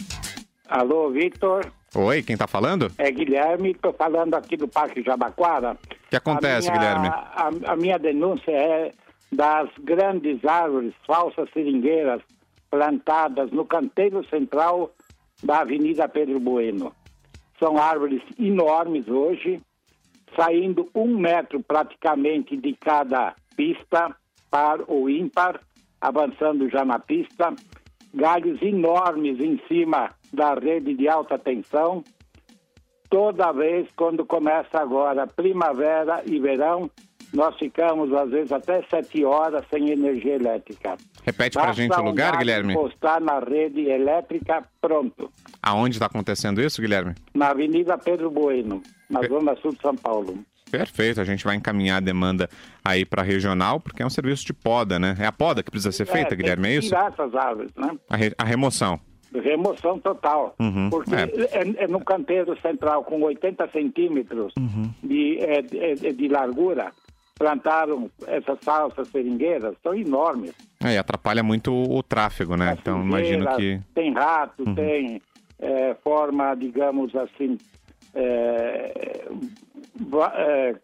Alô, 0.67 1.11
Victor. 1.11 1.71
Oi, 1.95 2.23
quem 2.23 2.35
tá 2.35 2.47
falando? 2.47 2.91
É 2.97 3.11
Guilherme, 3.11 3.75
tô 3.75 3.93
falando 3.93 4.33
aqui 4.33 4.57
do 4.57 4.67
Parque 4.67 5.03
Jabaquara. 5.03 5.73
O 5.73 5.77
que 6.09 6.15
acontece, 6.15 6.67
a 6.67 6.71
minha, 6.71 6.81
Guilherme? 6.81 7.07
A, 7.07 7.51
a, 7.73 7.75
minha 7.75 7.99
denúncia 7.99 8.51
é 8.51 8.91
das 9.31 9.69
grandes 9.79 10.43
árvores, 10.43 10.91
falsas 11.05 11.47
seringueiras, 11.53 12.19
plantadas 12.71 13.51
no 13.51 13.63
canteiro 13.63 14.27
central 14.27 14.91
da 15.43 15.59
Avenida 15.59 16.07
Pedro 16.07 16.39
Bueno. 16.39 16.93
São 17.59 17.77
árvores 17.77 18.21
enormes 18.39 19.07
hoje, 19.07 19.61
saindo 20.35 20.89
um 20.95 21.17
metro 21.17 21.61
praticamente 21.61 22.57
de 22.57 22.73
cada 22.73 23.35
pista, 23.55 24.15
par 24.49 24.79
ou 24.87 25.09
ímpar, 25.09 25.59
avançando 26.01 26.69
já 26.69 26.83
na 26.83 26.99
pista, 26.99 27.53
galhos 28.13 28.61
enormes 28.61 29.39
em 29.39 29.59
cima 29.67 30.09
da 30.31 30.53
rede 30.53 30.93
de 30.93 31.07
alta 31.07 31.37
tensão. 31.37 32.03
Toda 33.09 33.51
vez, 33.51 33.87
quando 33.95 34.25
começa 34.25 34.79
agora 34.79 35.27
primavera 35.27 36.23
e 36.25 36.39
verão, 36.39 36.89
nós 37.33 37.55
ficamos, 37.57 38.11
às 38.13 38.29
vezes, 38.29 38.51
até 38.51 38.83
sete 38.83 39.23
horas 39.23 39.65
sem 39.69 39.89
energia 39.89 40.35
elétrica. 40.35 40.97
Repete 41.25 41.57
para 41.57 41.69
a 41.71 41.73
gente 41.73 41.97
o 41.97 42.01
lugar, 42.03 42.35
um 42.35 42.37
Guilherme. 42.39 42.73
Postar 42.73 43.21
na 43.21 43.39
rede 43.39 43.81
elétrica, 43.89 44.63
pronto. 44.81 45.29
Aonde 45.61 45.95
está 45.95 46.05
acontecendo 46.07 46.61
isso, 46.61 46.81
Guilherme? 46.81 47.15
Na 47.33 47.49
Avenida 47.49 47.97
Pedro 47.97 48.29
Bueno, 48.29 48.81
na 49.09 49.21
Zona 49.21 49.55
Sul 49.57 49.71
de 49.73 49.81
São 49.81 49.95
Paulo. 49.95 50.37
Perfeito, 50.69 51.21
a 51.21 51.23
gente 51.23 51.45
vai 51.45 51.55
encaminhar 51.55 51.97
a 51.97 51.99
demanda 51.99 52.49
aí 52.83 53.05
para 53.05 53.21
regional, 53.21 53.79
porque 53.79 54.01
é 54.01 54.05
um 54.05 54.09
serviço 54.09 54.43
de 54.45 54.53
poda, 54.53 54.97
né? 54.97 55.15
É 55.19 55.25
a 55.25 55.31
poda 55.31 55.61
que 55.61 55.69
precisa 55.69 55.91
ser 55.91 56.05
feita, 56.05 56.33
é, 56.33 56.37
Guilherme, 56.37 56.67
é 56.67 56.71
isso? 56.77 56.87
Tirar 56.87 57.11
essas 57.11 57.33
árvores, 57.35 57.71
né? 57.75 57.95
A, 58.09 58.15
re 58.17 58.33
a 58.37 58.43
remoção. 58.43 58.99
Remoção 59.33 59.99
total. 59.99 60.55
Uhum, 60.59 60.89
porque 60.89 61.13
é. 61.13 61.23
é. 61.51 61.83
É, 61.83 61.87
no 61.87 62.03
canteiro 62.03 62.59
central, 62.59 63.03
com 63.03 63.21
80 63.21 63.67
centímetros 63.69 64.53
Uhum. 64.57 64.89
de, 65.03 65.39
é, 65.39 65.61
de, 65.61 66.13
de 66.13 66.27
largura, 66.27 66.91
plantaram 67.43 68.09
essas 68.25 68.57
salsas 68.61 69.09
seringueiras, 69.09 69.75
são 69.83 69.93
enormes. 69.93 70.53
É, 70.81 70.93
e 70.93 70.97
atrapalha 70.97 71.43
muito 71.43 71.73
o, 71.73 71.97
o 71.97 72.01
tráfego, 72.03 72.55
né? 72.55 72.77
Então 72.79 73.01
imagino 73.03 73.45
que. 73.57 73.81
Tem 73.93 74.13
rato, 74.13 74.63
Uhum. 74.65 74.75
tem 74.75 75.21
é, 75.59 75.93
forma, 76.01 76.55
digamos 76.55 77.13
assim, 77.15 77.57
é, 78.15 79.27
é, 80.35 80.75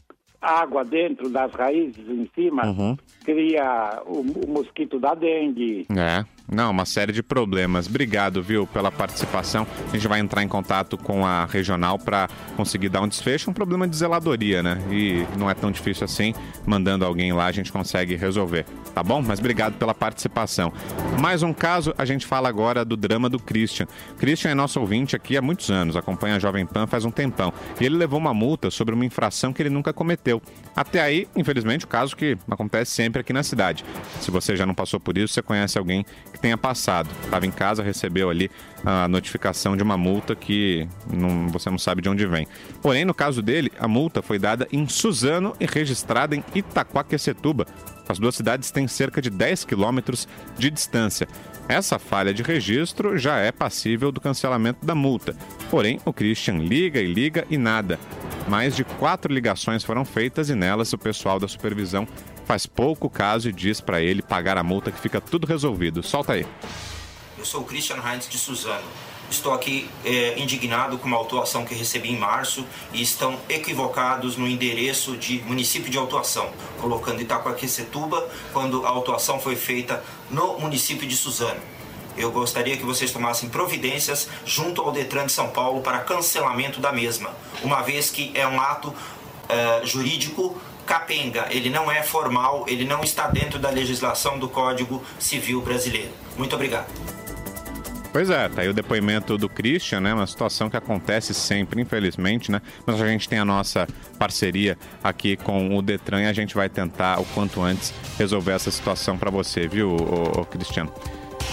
água 0.41 0.83
dentro 0.83 1.29
das 1.29 1.51
raízes 1.53 2.07
em 2.09 2.29
cima, 2.35 2.65
Uhum. 2.65 2.97
cria 3.23 4.01
o, 4.05 4.19
o 4.19 4.49
mosquito 4.49 4.99
da 4.99 5.13
dengue. 5.13 5.87
É, 5.91 6.25
não, 6.51 6.71
uma 6.71 6.85
série 6.85 7.11
de 7.11 7.21
problemas. 7.21 7.87
Obrigado, 7.87 8.41
viu, 8.41 8.65
pela 8.65 8.91
participação. 8.91 9.67
A 9.87 9.91
gente 9.95 10.07
vai 10.07 10.19
entrar 10.19 10.43
em 10.43 10.47
contato 10.47 10.97
com 10.97 11.25
a 11.25 11.45
regional 11.45 11.99
para 11.99 12.27
conseguir 12.57 12.89
dar 12.89 13.01
um 13.01 13.07
desfecho. 13.07 13.49
Um 13.51 13.53
problema 13.53 13.87
de 13.87 13.95
zeladoria, 13.95 14.63
né? 14.63 14.79
E 14.91 15.25
não 15.37 15.49
é 15.49 15.53
tão 15.53 15.71
difícil 15.71 16.05
assim. 16.05 16.33
Mandando 16.65 17.05
alguém 17.05 17.31
lá, 17.33 17.45
a 17.45 17.51
gente 17.51 17.71
consegue 17.71 18.15
resolver, 18.15 18.65
tá 18.93 19.03
bom? 19.03 19.21
Mas 19.21 19.39
obrigado 19.39 19.75
pela 19.75 19.93
participação. 19.93 20.73
Mais 21.19 21.43
um 21.43 21.53
caso, 21.53 21.93
a 21.97 22.05
gente 22.05 22.25
fala 22.25 22.49
agora 22.49 22.83
do 22.83 22.97
drama 22.97 23.29
do 23.29 23.39
Christian. 23.39 23.87
Christian 24.17 24.51
é 24.51 24.55
nosso 24.55 24.79
ouvinte 24.79 25.15
aqui 25.15 25.37
há 25.37 25.41
muitos 25.41 25.69
anos, 25.69 25.95
acompanha 25.95 26.35
a 26.35 26.39
Jovem 26.39 26.65
Pan 26.65 26.87
faz 26.87 27.05
um 27.05 27.11
tempão. 27.11 27.53
E 27.79 27.85
ele 27.85 27.95
levou 27.95 28.19
uma 28.19 28.33
multa 28.33 28.71
sobre 28.71 28.95
uma 28.95 29.05
infração 29.05 29.53
que 29.53 29.61
ele 29.61 29.69
nunca 29.69 29.93
cometeu. 29.93 30.41
Até 30.75 31.01
aí, 31.01 31.27
infelizmente, 31.35 31.85
o 31.85 31.87
caso 31.87 32.15
que 32.15 32.37
acontece 32.49 32.91
sempre 32.91 33.21
aqui 33.21 33.33
na 33.33 33.43
cidade. 33.43 33.83
Se 34.19 34.31
você 34.31 34.55
já 34.55 34.65
não 34.65 34.73
passou 34.73 34.99
por 34.99 35.17
isso, 35.17 35.33
você 35.33 35.41
conhece 35.41 35.77
alguém 35.77 36.05
que 36.31 36.38
tenha 36.41 36.57
passado. 36.57 37.09
Estava 37.23 37.45
em 37.45 37.51
casa, 37.51 37.83
recebeu 37.83 38.29
ali 38.29 38.49
a 38.85 39.07
notificação 39.07 39.75
de 39.75 39.83
uma 39.83 39.97
multa 39.97 40.35
que 40.35 40.87
não- 41.11 41.49
você 41.49 41.69
não 41.69 41.77
sabe 41.77 42.01
de 42.01 42.09
onde 42.09 42.25
vem. 42.25 42.47
Porém, 42.81 43.05
no 43.05 43.13
caso 43.13 43.41
dele, 43.41 43.71
a 43.79 43.87
multa 43.87 44.21
foi 44.21 44.39
dada 44.39 44.67
em 44.71 44.87
Suzano 44.87 45.53
e 45.59 45.65
registrada 45.65 46.35
em 46.35 46.43
Itaquaquecetuba. 46.55 47.65
As 48.07 48.17
duas 48.17 48.35
cidades 48.35 48.71
têm 48.71 48.87
cerca 48.87 49.21
de 49.21 49.29
10 49.29 49.63
quilômetros 49.63 50.27
de 50.57 50.71
distância. 50.71 51.27
Essa 51.67 51.99
falha 51.99 52.33
de 52.33 52.41
registro 52.41 53.15
já 53.17 53.37
é 53.37 53.51
passível 53.51 54.11
do 54.11 54.19
cancelamento 54.19 54.83
da 54.83 54.95
multa. 54.95 55.35
Porém, 55.69 55.99
o 56.03 56.11
Christian 56.11 56.57
liga 56.57 56.99
e 56.99 57.05
liga 57.13 57.45
e 57.49 57.57
nada. 57.57 57.99
Mais 58.47 58.75
de 58.75 58.83
quatro 58.83 59.31
ligações 59.31 59.83
foram 59.83 60.03
feitas 60.03 60.49
e 60.49 60.55
nelas 60.55 60.91
o 60.91 60.97
pessoal 60.97 61.39
da 61.39 61.47
supervisão 61.47 62.07
faz 62.49 62.65
pouco 62.65 63.07
caso 63.11 63.47
e 63.47 63.53
diz 63.53 63.79
para 63.79 64.01
ele 64.01 64.23
pagar 64.23 64.57
a 64.57 64.63
multa 64.63 64.91
que 64.91 64.99
fica 64.99 65.21
tudo 65.21 65.45
resolvido. 65.45 66.01
Solta 66.01 66.33
aí. 66.33 66.47
Eu 67.37 67.45
sou 67.45 67.61
o 67.61 67.63
Christian 67.63 67.97
Heinz 68.03 68.27
de 68.27 68.39
Suzano. 68.39 68.87
Estou 69.29 69.53
aqui 69.53 69.87
eh, 70.03 70.33
indignado 70.35 70.97
com 70.97 71.07
uma 71.07 71.15
autuação 71.15 71.63
que 71.63 71.75
recebi 71.75 72.09
em 72.09 72.17
março 72.17 72.65
e 72.91 73.03
estão 73.03 73.39
equivocados 73.47 74.35
no 74.35 74.47
endereço 74.47 75.15
de 75.15 75.43
município 75.43 75.91
de 75.91 75.97
autuação, 75.99 76.49
colocando 76.81 77.21
Itacoaquecetuba 77.21 78.27
quando 78.51 78.83
a 78.83 78.89
autuação 78.89 79.39
foi 79.39 79.55
feita 79.55 80.03
no 80.31 80.57
município 80.57 81.07
de 81.07 81.15
Suzano. 81.15 81.61
Eu 82.17 82.31
gostaria 82.31 82.75
que 82.75 82.83
vocês 82.83 83.11
tomassem 83.11 83.47
providências 83.47 84.27
junto 84.43 84.81
ao 84.81 84.91
Detran 84.91 85.27
de 85.27 85.33
São 85.33 85.49
Paulo 85.49 85.81
para 85.81 85.99
cancelamento 85.99 86.79
da 86.79 86.91
mesma, 86.91 87.29
uma 87.61 87.83
vez 87.83 88.09
que 88.09 88.31
é 88.33 88.47
um 88.47 88.59
ato 88.59 88.91
eh, 89.47 89.81
jurídico 89.83 90.59
capenga, 90.89 91.45
ele 91.51 91.69
não 91.69 91.91
é 91.91 92.01
formal, 92.01 92.65
ele 92.67 92.83
não 92.83 93.03
está 93.03 93.27
dentro 93.27 93.59
da 93.59 93.69
legislação 93.69 94.39
do 94.39 94.49
Código 94.49 95.03
Civil 95.19 95.61
Brasileiro. 95.61 96.09
Muito 96.35 96.55
obrigado. 96.55 96.87
Pois 98.11 98.31
é, 98.31 98.49
tá 98.49 98.63
aí 98.63 98.67
o 98.67 98.73
depoimento 98.73 99.37
do 99.37 99.47
Christian, 99.47 100.01
né? 100.01 100.11
Uma 100.11 100.25
situação 100.25 100.67
que 100.67 100.75
acontece 100.75 101.31
sempre, 101.35 101.79
infelizmente, 101.79 102.51
né? 102.51 102.59
Mas 102.87 102.99
a 102.99 103.07
gente 103.07 103.29
tem 103.29 103.37
a 103.37 103.45
nossa 103.45 103.87
parceria 104.17 104.79
aqui 105.03 105.37
com 105.37 105.77
o 105.77 105.81
Detran 105.83 106.23
e 106.23 106.25
a 106.25 106.33
gente 106.33 106.55
vai 106.55 106.67
tentar 106.67 107.19
o 107.21 107.25
quanto 107.35 107.61
antes 107.61 107.93
resolver 108.17 108.53
essa 108.53 108.71
situação 108.71 109.15
para 109.15 109.29
você, 109.29 109.67
viu, 109.67 109.95
Cristiano? 110.49 110.91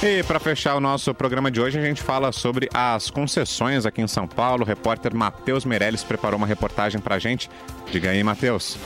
E 0.02 0.22
para 0.22 0.40
fechar 0.40 0.76
o 0.76 0.80
nosso 0.80 1.12
programa 1.14 1.50
de 1.50 1.60
hoje, 1.60 1.78
a 1.78 1.82
gente 1.82 2.02
fala 2.02 2.32
sobre 2.32 2.70
as 2.72 3.10
concessões 3.10 3.84
aqui 3.84 4.00
em 4.00 4.08
São 4.08 4.26
Paulo. 4.26 4.62
O 4.62 4.66
repórter 4.66 5.14
Matheus 5.14 5.66
Meirelles 5.66 6.02
preparou 6.02 6.38
uma 6.38 6.46
reportagem 6.46 7.02
pra 7.02 7.18
gente. 7.18 7.50
Diga 7.92 8.08
aí, 8.08 8.24
Matheus. 8.24 8.78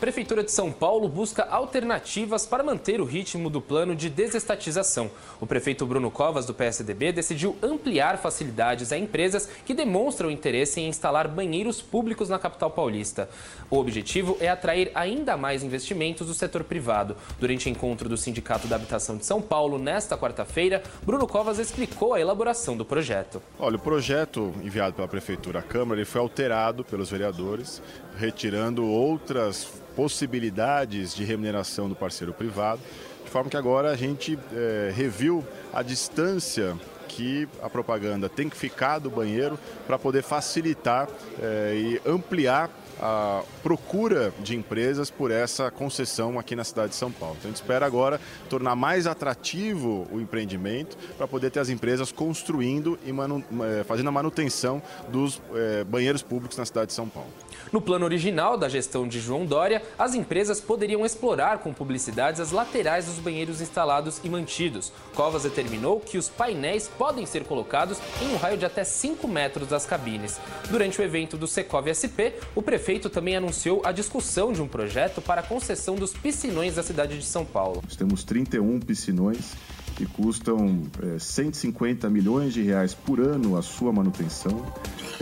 Prefeitura 0.00 0.42
de 0.42 0.50
São 0.50 0.72
Paulo 0.72 1.06
busca 1.10 1.42
alternativas 1.42 2.46
para 2.46 2.62
manter 2.62 3.02
o 3.02 3.04
ritmo 3.04 3.50
do 3.50 3.60
plano 3.60 3.94
de 3.94 4.08
desestatização. 4.08 5.10
O 5.38 5.46
prefeito 5.46 5.84
Bruno 5.84 6.10
Covas, 6.10 6.46
do 6.46 6.54
PSDB, 6.54 7.12
decidiu 7.12 7.54
ampliar 7.62 8.16
facilidades 8.16 8.92
a 8.92 8.96
empresas 8.96 9.46
que 9.66 9.74
demonstram 9.74 10.30
interesse 10.30 10.80
em 10.80 10.88
instalar 10.88 11.28
banheiros 11.28 11.82
públicos 11.82 12.30
na 12.30 12.38
capital 12.38 12.70
paulista. 12.70 13.28
O 13.68 13.76
objetivo 13.76 14.38
é 14.40 14.48
atrair 14.48 14.90
ainda 14.94 15.36
mais 15.36 15.62
investimentos 15.62 16.26
do 16.26 16.32
setor 16.32 16.64
privado. 16.64 17.14
Durante 17.38 17.68
o 17.68 17.70
encontro 17.70 18.08
do 18.08 18.16
Sindicato 18.16 18.66
da 18.66 18.76
Habitação 18.76 19.18
de 19.18 19.26
São 19.26 19.42
Paulo, 19.42 19.78
nesta 19.78 20.16
quarta-feira, 20.16 20.82
Bruno 21.02 21.26
Covas 21.26 21.58
explicou 21.58 22.14
a 22.14 22.20
elaboração 22.20 22.74
do 22.74 22.86
projeto. 22.86 23.42
Olha, 23.58 23.76
o 23.76 23.78
projeto 23.78 24.50
enviado 24.62 24.94
pela 24.94 25.06
Prefeitura 25.06 25.58
à 25.58 25.62
Câmara 25.62 26.00
ele 26.00 26.06
foi 26.06 26.22
alterado 26.22 26.82
pelos 26.84 27.10
vereadores, 27.10 27.82
retirando 28.20 28.86
outras 28.86 29.66
possibilidades 29.96 31.14
de 31.14 31.24
remuneração 31.24 31.88
do 31.88 31.96
parceiro 31.96 32.32
privado, 32.34 32.80
de 33.24 33.30
forma 33.30 33.48
que 33.48 33.56
agora 33.56 33.90
a 33.90 33.96
gente 33.96 34.38
eh, 34.52 34.92
reviu 34.94 35.44
a 35.72 35.82
distância 35.82 36.76
que 37.08 37.48
a 37.62 37.68
propaganda 37.68 38.28
tem 38.28 38.48
que 38.48 38.56
ficar 38.56 38.98
do 38.98 39.10
banheiro 39.10 39.58
para 39.86 39.98
poder 39.98 40.22
facilitar 40.22 41.08
eh, 41.40 41.98
e 42.04 42.08
ampliar 42.08 42.70
a 43.00 43.42
procura 43.62 44.32
de 44.40 44.54
empresas 44.54 45.10
por 45.10 45.30
essa 45.30 45.70
concessão 45.70 46.38
aqui 46.38 46.54
na 46.54 46.64
cidade 46.64 46.90
de 46.90 46.96
São 46.96 47.10
Paulo. 47.10 47.36
Então 47.38 47.48
a 47.48 47.52
gente 47.52 47.62
espera 47.62 47.86
agora 47.86 48.20
tornar 48.48 48.76
mais 48.76 49.06
atrativo 49.06 50.06
o 50.12 50.20
empreendimento 50.20 50.98
para 51.16 51.26
poder 51.26 51.50
ter 51.50 51.60
as 51.60 51.70
empresas 51.70 52.12
construindo 52.12 52.98
e 53.04 53.10
eh, 53.10 53.84
fazendo 53.84 54.08
a 54.08 54.12
manutenção 54.12 54.82
dos 55.08 55.40
eh, 55.54 55.84
banheiros 55.84 56.22
públicos 56.22 56.58
na 56.58 56.66
cidade 56.66 56.88
de 56.88 56.92
São 56.92 57.08
Paulo. 57.08 57.30
No 57.72 57.80
plano 57.80 58.04
original 58.04 58.56
da 58.56 58.68
gestão 58.68 59.06
de 59.06 59.20
João 59.20 59.46
Dória, 59.46 59.82
as 59.98 60.14
empresas 60.14 60.60
poderiam 60.60 61.06
explorar 61.06 61.58
com 61.58 61.72
publicidades 61.72 62.40
as 62.40 62.50
laterais 62.50 63.06
dos 63.06 63.18
banheiros 63.18 63.60
instalados 63.60 64.20
e 64.24 64.28
mantidos. 64.28 64.92
Covas 65.14 65.44
determinou 65.44 66.00
que 66.00 66.18
os 66.18 66.28
painéis 66.28 66.88
podem 66.88 67.24
ser 67.24 67.44
colocados 67.44 67.98
em 68.20 68.34
um 68.34 68.36
raio 68.36 68.58
de 68.58 68.66
até 68.66 68.82
5 68.82 69.26
metros 69.28 69.68
das 69.68 69.86
cabines. 69.86 70.40
Durante 70.68 71.00
o 71.00 71.04
evento 71.04 71.36
do 71.36 71.46
Secov 71.46 71.86
SP, 71.86 72.34
o 72.54 72.62
prefeito 72.62 72.89
também 72.98 73.36
anunciou 73.36 73.82
a 73.84 73.92
discussão 73.92 74.52
de 74.52 74.60
um 74.60 74.66
projeto 74.66 75.20
para 75.20 75.40
a 75.40 75.44
concessão 75.44 75.94
dos 75.94 76.12
piscinões 76.12 76.74
da 76.74 76.82
cidade 76.82 77.16
de 77.16 77.24
São 77.24 77.44
Paulo. 77.44 77.80
Nós 77.84 77.94
temos 77.94 78.24
31 78.24 78.80
piscinões 78.80 79.54
que 79.94 80.06
custam 80.06 80.82
eh, 81.02 81.18
150 81.18 82.08
milhões 82.08 82.54
de 82.54 82.62
reais 82.62 82.94
por 82.94 83.20
ano 83.20 83.56
a 83.56 83.62
sua 83.62 83.92
manutenção 83.92 84.64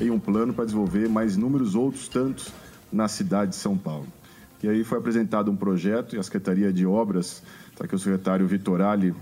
e 0.01 0.11
um 0.11 0.19
plano 0.19 0.55
para 0.55 0.65
desenvolver 0.65 1.09
mais 1.09 1.37
inúmeros 1.37 1.75
outros 1.75 2.09
tantos 2.09 2.53
na 2.93 3.09
cidade 3.09 3.51
de 3.51 3.57
São 3.57 3.77
Paulo. 3.77 4.07
E 4.63 4.69
aí 4.69 4.85
foi 4.85 4.99
apresentado 4.99 5.51
um 5.51 5.57
projeto 5.57 6.17
e 6.17 6.19
a 6.19 6.23
Secretaria 6.23 6.73
de 6.73 6.87
Obras, 6.87 7.43
tá, 7.77 7.87
que 7.87 7.95
o 7.95 7.99
secretário 7.99 8.47
Vitorali 8.47 9.15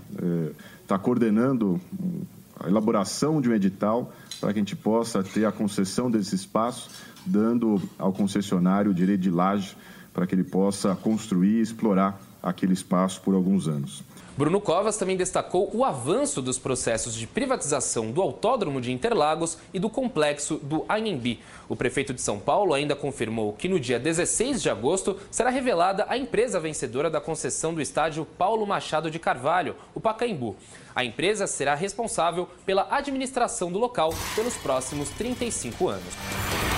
está 0.81 0.97
coordenando 0.97 1.79
hum, 1.99 2.21
a 2.59 2.67
elaboração 2.67 3.39
de 3.41 3.49
um 3.49 3.53
edital 3.53 4.11
para 4.39 4.53
que 4.53 4.59
a 4.59 4.61
gente 4.61 4.75
possa 4.75 5.23
ter 5.23 5.45
a 5.45 5.51
concessão 5.51 6.09
desse 6.09 6.35
espaço, 6.35 6.89
dando 7.25 7.81
ao 7.97 8.13
concessionário 8.13 8.91
o 8.91 8.93
direito 8.93 9.21
de 9.21 9.31
laje 9.31 9.75
para 10.13 10.25
que 10.25 10.33
ele 10.33 10.43
possa 10.43 10.95
construir 10.95 11.59
e 11.59 11.61
explorar 11.61 12.19
aquele 12.41 12.73
espaço 12.73 13.21
por 13.21 13.35
alguns 13.35 13.67
anos. 13.67 14.03
Bruno 14.37 14.61
Covas 14.61 14.97
também 14.97 15.17
destacou 15.17 15.67
o 15.73 15.83
avanço 15.83 16.43
dos 16.43 16.59
processos 16.59 17.15
de 17.15 17.25
privatização 17.25 18.11
do 18.11 18.21
Autódromo 18.21 18.79
de 18.79 18.91
Interlagos 18.91 19.57
e 19.73 19.79
do 19.79 19.89
complexo 19.89 20.57
do 20.57 20.85
Anhembi. 20.87 21.39
O 21.67 21.75
prefeito 21.75 22.13
de 22.13 22.21
São 22.21 22.39
Paulo 22.39 22.75
ainda 22.75 22.95
confirmou 22.95 23.53
que 23.53 23.67
no 23.67 23.79
dia 23.79 23.99
16 23.99 24.61
de 24.61 24.69
agosto 24.69 25.17
será 25.31 25.49
revelada 25.49 26.05
a 26.07 26.15
empresa 26.15 26.59
vencedora 26.59 27.09
da 27.09 27.19
concessão 27.19 27.73
do 27.73 27.81
estádio 27.81 28.27
Paulo 28.37 28.67
Machado 28.67 29.09
de 29.09 29.17
Carvalho, 29.17 29.75
o 29.95 29.99
Pacaembu. 29.99 30.55
A 30.95 31.03
empresa 31.03 31.47
será 31.47 31.73
responsável 31.73 32.47
pela 32.63 32.87
administração 32.91 33.71
do 33.71 33.79
local 33.79 34.13
pelos 34.35 34.55
próximos 34.55 35.09
35 35.09 35.87
anos. 35.87 36.76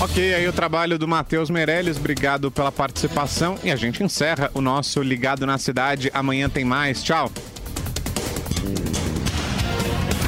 Ok, 0.00 0.34
aí 0.34 0.48
o 0.48 0.52
trabalho 0.52 0.98
do 0.98 1.06
Matheus 1.06 1.48
Meirelles, 1.48 1.96
obrigado 1.96 2.50
pela 2.50 2.72
participação 2.72 3.56
e 3.62 3.70
a 3.70 3.76
gente 3.76 4.02
encerra 4.02 4.50
o 4.52 4.60
nosso 4.60 5.00
Ligado 5.00 5.46
na 5.46 5.58
Cidade. 5.58 6.10
Amanhã 6.12 6.48
tem 6.48 6.64
mais, 6.64 7.02
tchau. 7.02 7.30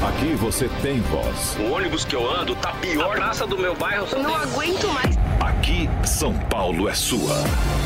Aqui 0.06 0.34
você 0.34 0.68
tem 0.82 1.00
voz. 1.00 1.56
O 1.58 1.72
ônibus 1.72 2.04
que 2.04 2.14
eu 2.14 2.30
ando 2.30 2.54
tá 2.56 2.72
pior. 2.72 3.14
A 3.14 3.16
praça 3.16 3.46
do 3.46 3.58
meu 3.58 3.74
bairro. 3.74 4.06
Eu 4.12 4.22
não 4.22 4.34
aguento 4.34 4.86
mais. 4.88 5.16
Aqui, 5.40 5.88
São 6.06 6.38
Paulo 6.50 6.88
é 6.88 6.94
sua. 6.94 7.34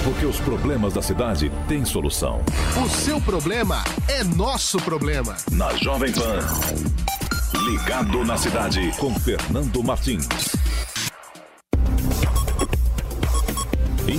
Porque 0.04 0.26
os 0.26 0.38
problemas 0.40 0.94
da 0.94 1.00
cidade 1.00 1.50
têm 1.68 1.84
solução. 1.84 2.42
O 2.84 2.88
seu 2.88 3.20
problema 3.20 3.84
é 4.08 4.24
nosso 4.24 4.78
problema. 4.78 5.36
Na 5.50 5.72
Jovem 5.76 6.12
Pan. 6.12 6.40
Ligado 7.70 8.24
na 8.24 8.36
cidade 8.36 8.92
com 8.98 9.14
Fernando 9.14 9.82
Martins. 9.82 10.26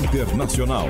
Internacional. 0.10 0.88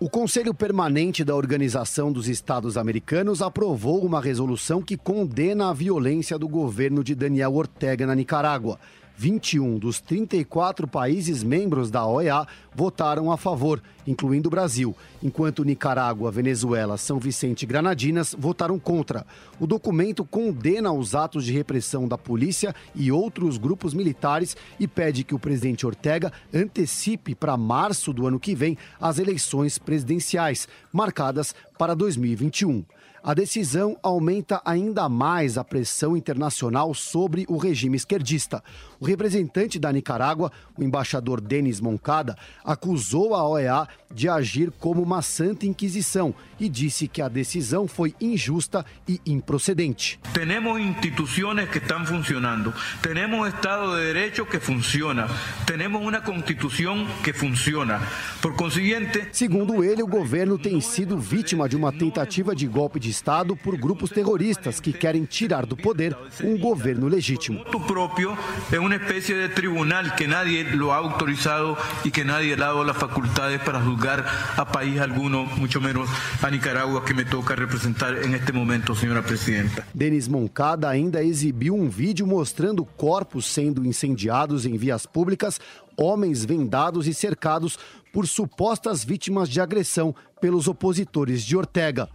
O 0.00 0.10
Conselho 0.10 0.52
Permanente 0.52 1.22
da 1.22 1.36
Organização 1.36 2.10
dos 2.10 2.28
Estados 2.28 2.76
Americanos 2.76 3.42
aprovou 3.42 4.04
uma 4.04 4.20
resolução 4.20 4.82
que 4.82 4.96
condena 4.96 5.70
a 5.70 5.72
violência 5.72 6.36
do 6.36 6.48
governo 6.48 7.04
de 7.04 7.14
Daniel 7.14 7.54
Ortega 7.54 8.04
na 8.04 8.14
Nicarágua. 8.14 8.80
21 9.20 9.78
dos 9.78 10.00
34 10.00 10.88
países 10.88 11.42
membros 11.42 11.90
da 11.90 12.06
OEA 12.06 12.46
votaram 12.74 13.30
a 13.30 13.36
favor, 13.36 13.82
incluindo 14.06 14.48
o 14.48 14.50
Brasil, 14.50 14.96
enquanto 15.22 15.62
Nicarágua, 15.62 16.30
Venezuela, 16.30 16.96
São 16.96 17.18
Vicente 17.18 17.64
e 17.64 17.66
Granadinas 17.66 18.34
votaram 18.38 18.78
contra. 18.78 19.26
O 19.60 19.66
documento 19.66 20.24
condena 20.24 20.90
os 20.90 21.14
atos 21.14 21.44
de 21.44 21.52
repressão 21.52 22.08
da 22.08 22.16
polícia 22.16 22.74
e 22.94 23.12
outros 23.12 23.58
grupos 23.58 23.92
militares 23.92 24.56
e 24.78 24.88
pede 24.88 25.22
que 25.22 25.34
o 25.34 25.38
presidente 25.38 25.86
Ortega 25.86 26.32
antecipe 26.54 27.34
para 27.34 27.58
março 27.58 28.14
do 28.14 28.26
ano 28.26 28.40
que 28.40 28.54
vem 28.54 28.78
as 28.98 29.18
eleições 29.18 29.76
presidenciais, 29.76 30.66
marcadas 30.90 31.54
para 31.76 31.94
2021. 31.94 32.82
A 33.22 33.34
decisão 33.34 33.98
aumenta 34.02 34.62
ainda 34.64 35.06
mais 35.06 35.58
a 35.58 35.64
pressão 35.64 36.16
internacional 36.16 36.94
sobre 36.94 37.44
o 37.50 37.58
regime 37.58 37.94
esquerdista. 37.94 38.64
O 38.98 39.04
representante 39.04 39.78
da 39.78 39.92
Nicarágua, 39.92 40.50
o 40.76 40.82
embaixador 40.82 41.38
Denis 41.38 41.80
Moncada, 41.80 42.34
acusou 42.64 43.34
a 43.34 43.46
OEA 43.46 43.86
de 44.12 44.28
agir 44.28 44.72
como 44.78 45.02
uma 45.02 45.20
santa 45.20 45.66
inquisição 45.66 46.34
e 46.58 46.68
disse 46.68 47.06
que 47.06 47.20
a 47.20 47.28
decisão 47.28 47.86
foi 47.86 48.14
injusta 48.20 48.84
e 49.06 49.20
improcedente. 49.26 50.18
Temos 50.32 50.80
instituições 50.80 51.68
que 51.68 51.78
estão 51.78 52.04
funcionando, 52.04 52.72
temos 53.02 53.48
Estado 53.48 53.96
de 53.96 54.06
Direito 54.06 54.46
que 54.46 54.58
funciona, 54.58 55.28
temos 55.66 56.00
uma 56.00 56.20
Constituição 56.20 57.06
que 57.22 57.32
funciona. 57.32 58.00
Por 58.40 58.54
conseguinte. 58.56 59.28
Segundo 59.32 59.84
ele, 59.84 60.02
o 60.02 60.06
governo 60.06 60.58
tem 60.58 60.80
sido 60.80 61.18
vítima 61.18 61.68
de 61.68 61.76
uma 61.76 61.92
tentativa 61.92 62.54
de 62.54 62.66
golpe 62.66 62.98
de 62.98 63.09
Estado 63.10 63.56
por 63.56 63.76
grupos 63.76 64.10
terroristas 64.10 64.80
que 64.80 64.92
querem 64.92 65.24
tirar 65.24 65.66
do 65.66 65.76
poder 65.76 66.16
um 66.42 66.58
governo 66.58 67.08
legítimo. 67.08 67.62
O 67.74 67.80
próprio 67.80 68.36
é 68.72 68.78
uma 68.78 68.94
espécie 68.94 69.34
de 69.34 69.48
tribunal 69.50 70.04
que 70.16 70.26
nadie 70.26 70.62
lo 70.74 70.90
ha 70.90 70.96
autorizado 70.96 71.76
e 72.04 72.10
que 72.10 72.24
nadie 72.24 72.54
ha 72.54 72.56
dado 72.56 72.82
as 72.82 72.96
faculdades 72.96 73.60
para 73.62 73.80
julgar 73.80 74.24
a 74.56 74.64
país 74.64 75.00
alguno, 75.00 75.44
muito 75.56 75.80
menos 75.80 76.08
a 76.42 76.50
Nicarágua, 76.50 77.02
que 77.02 77.12
me 77.12 77.24
toca 77.24 77.54
representar 77.54 78.12
neste 78.12 78.52
momento, 78.52 78.94
senhora 78.94 79.22
presidenta. 79.22 79.86
Denis 79.92 80.28
Moncada 80.28 80.88
ainda 80.88 81.22
exibiu 81.22 81.74
um 81.74 81.88
vídeo 81.88 82.26
mostrando 82.26 82.84
corpos 82.84 83.46
sendo 83.46 83.84
incendiados 83.84 84.64
em 84.64 84.76
vias 84.76 85.06
públicas, 85.06 85.60
homens 85.96 86.44
vendados 86.44 87.06
e 87.06 87.14
cercados 87.14 87.78
por 88.12 88.26
supostas 88.26 89.04
vítimas 89.04 89.48
de 89.48 89.60
agressão 89.60 90.14
pelos 90.40 90.66
opositores 90.68 91.44
de 91.44 91.56
Ortega. 91.56 92.08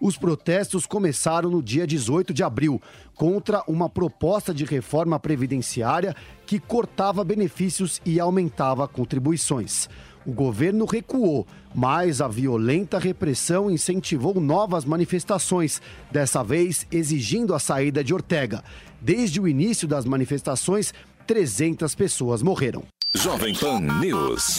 Os 0.00 0.16
protestos 0.16 0.86
começaram 0.86 1.50
no 1.50 1.62
dia 1.62 1.86
18 1.86 2.34
de 2.34 2.42
abril 2.42 2.80
contra 3.14 3.62
uma 3.66 3.88
proposta 3.88 4.52
de 4.52 4.64
reforma 4.64 5.18
previdenciária 5.18 6.14
que 6.44 6.58
cortava 6.58 7.24
benefícios 7.24 8.00
e 8.04 8.20
aumentava 8.20 8.86
contribuições. 8.86 9.88
O 10.26 10.32
governo 10.32 10.84
recuou, 10.84 11.46
mas 11.74 12.20
a 12.20 12.26
violenta 12.26 12.98
repressão 12.98 13.70
incentivou 13.70 14.40
novas 14.40 14.84
manifestações, 14.84 15.80
dessa 16.10 16.42
vez 16.42 16.84
exigindo 16.90 17.54
a 17.54 17.60
saída 17.60 18.02
de 18.02 18.12
Ortega. 18.12 18.64
Desde 19.00 19.40
o 19.40 19.46
início 19.46 19.86
das 19.86 20.04
manifestações, 20.04 20.92
300 21.26 21.94
pessoas 21.94 22.42
morreram. 22.42 22.82
Jovem 23.14 23.54
Pan 23.54 23.80
News. 24.00 24.58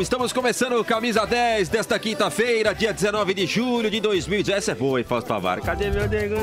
Estamos 0.00 0.32
começando 0.32 0.74
o 0.74 0.84
Camisa 0.84 1.24
10 1.26 1.68
desta 1.68 1.98
quinta-feira, 1.98 2.74
dia 2.74 2.92
19 2.92 3.32
de 3.32 3.46
julho 3.46 3.90
de 3.90 3.98
2010. 4.00 4.58
Essa 4.58 4.72
é 4.72 4.74
boa, 4.74 4.98
hein, 4.98 5.04
Fausto 5.08 5.28
Tavares? 5.28 5.64
Cadê 5.64 5.90
meu 5.90 6.06
negro? 6.08 6.38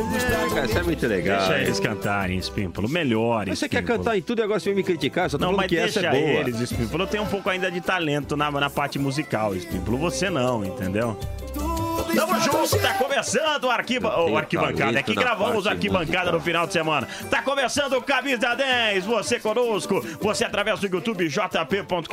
Essa 0.63 0.79
é 0.79 0.83
muito 0.83 1.05
legal. 1.05 1.37
Deixa 1.37 1.61
eles 1.61 1.79
cantarem, 1.79 2.37
Espímpolo. 2.37 2.89
Melhores. 2.89 3.49
Mas 3.49 3.59
você 3.59 3.69
quer 3.69 3.83
cantar 3.83 4.17
em 4.17 4.21
tudo 4.21 4.39
e 4.39 4.43
agora 4.43 4.59
você 4.59 4.69
vem 4.69 4.77
me 4.77 4.83
criticar? 4.83 5.29
Só 5.29 5.37
tô 5.37 5.45
Não, 5.45 5.53
mas 5.53 5.67
que 5.67 5.77
essa 5.77 6.01
deixa 6.01 6.15
é 6.15 6.19
boa. 6.19 6.39
eles, 6.41 6.59
Espímpolo. 6.59 7.03
Eu 7.03 7.07
tenho 7.07 7.23
um 7.23 7.27
pouco 7.27 7.49
ainda 7.49 7.69
de 7.69 7.79
talento 7.79 8.35
na, 8.35 8.49
na 8.49 8.69
parte 8.69 8.97
musical, 8.97 9.55
Espímpolo. 9.55 9.97
Você 9.97 10.29
não, 10.29 10.65
entendeu? 10.65 11.17
Tamo 12.15 12.39
junto, 12.39 12.79
tá 12.79 12.93
começando 12.93 13.63
o, 13.63 13.71
arquiba, 13.71 14.19
o 14.19 14.37
arquibancada. 14.37 14.99
Aqui 14.99 15.15
na 15.15 15.21
gravamos 15.21 15.65
arquibancada 15.65 16.31
no 16.31 16.39
final 16.39 16.67
de 16.67 16.73
semana. 16.73 17.07
Tá 17.29 17.41
começando 17.41 17.93
o 17.93 18.01
Camisa 18.01 18.53
10, 18.53 19.05
você 19.05 19.39
conosco, 19.39 19.99
você 20.21 20.45
através 20.45 20.79
do 20.79 20.87
YouTube 20.87 21.27
jp.com.br 21.27 22.07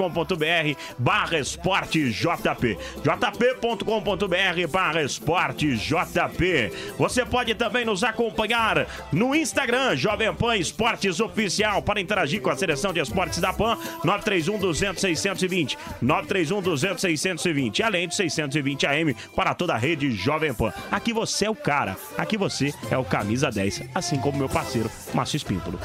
barra 0.98 1.38
esporte 1.38 2.10
jp. 2.10 2.78
jp.com.br 3.02 4.68
barra 4.70 5.02
esporte 5.02 5.76
jp. 5.76 6.72
Você 6.98 7.26
pode 7.26 7.54
também 7.54 7.84
nos 7.84 8.02
acompanhar 8.02 8.86
no 9.12 9.34
Instagram, 9.34 9.96
Jovem 9.96 10.32
Pan 10.34 10.56
Esportes 10.56 11.20
Oficial, 11.20 11.82
para 11.82 12.00
interagir 12.00 12.40
com 12.40 12.50
a 12.50 12.56
seleção 12.56 12.92
de 12.92 13.00
esportes 13.00 13.38
da 13.38 13.52
PAN, 13.52 13.76
931 14.02 14.58
200 14.58 15.00
620. 15.00 15.78
931 16.00 16.62
200 16.62 17.00
620. 17.00 17.82
Além 17.82 18.08
de 18.08 18.14
620 18.14 18.86
AM 18.86 19.14
para 19.34 19.54
toda 19.54 19.74
a 19.74 19.76
rede 19.76 19.89
Jovem 20.10 20.52
Pan. 20.52 20.72
Aqui 20.90 21.12
você 21.12 21.46
é 21.46 21.50
o 21.50 21.54
cara, 21.54 21.96
aqui 22.16 22.36
você 22.36 22.74
é 22.90 22.98
o 22.98 23.04
camisa 23.04 23.50
10, 23.50 23.82
assim 23.94 24.16
como 24.18 24.38
meu 24.38 24.48
parceiro 24.48 24.90
Márcio 25.14 25.36
Espímpolo. 25.36 25.78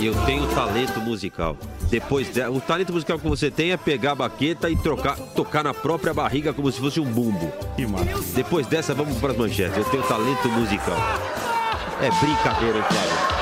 Eu 0.00 0.14
tenho 0.24 0.46
talento 0.54 1.00
musical. 1.00 1.56
Depois 1.90 2.32
de... 2.32 2.42
o 2.48 2.60
talento 2.60 2.92
musical 2.92 3.18
que 3.18 3.28
você 3.28 3.50
tem 3.50 3.72
é 3.72 3.76
pegar 3.76 4.12
a 4.12 4.14
baqueta 4.16 4.70
e 4.70 4.76
trocar, 4.76 5.16
tocar 5.16 5.62
na 5.62 5.74
própria 5.74 6.14
barriga 6.14 6.52
como 6.52 6.70
se 6.72 6.80
fosse 6.80 6.98
um 6.98 7.04
bumbo. 7.04 7.52
Massa. 7.88 8.34
Depois 8.34 8.66
dessa, 8.66 8.94
vamos 8.94 9.18
para 9.18 9.32
as 9.32 9.38
manchetes. 9.38 9.76
Eu 9.76 9.84
tenho 9.84 10.02
talento 10.04 10.48
musical. 10.48 10.96
É 12.00 12.10
brincadeira, 12.24 12.78
hein, 12.78 12.84
Flávio? 12.88 13.32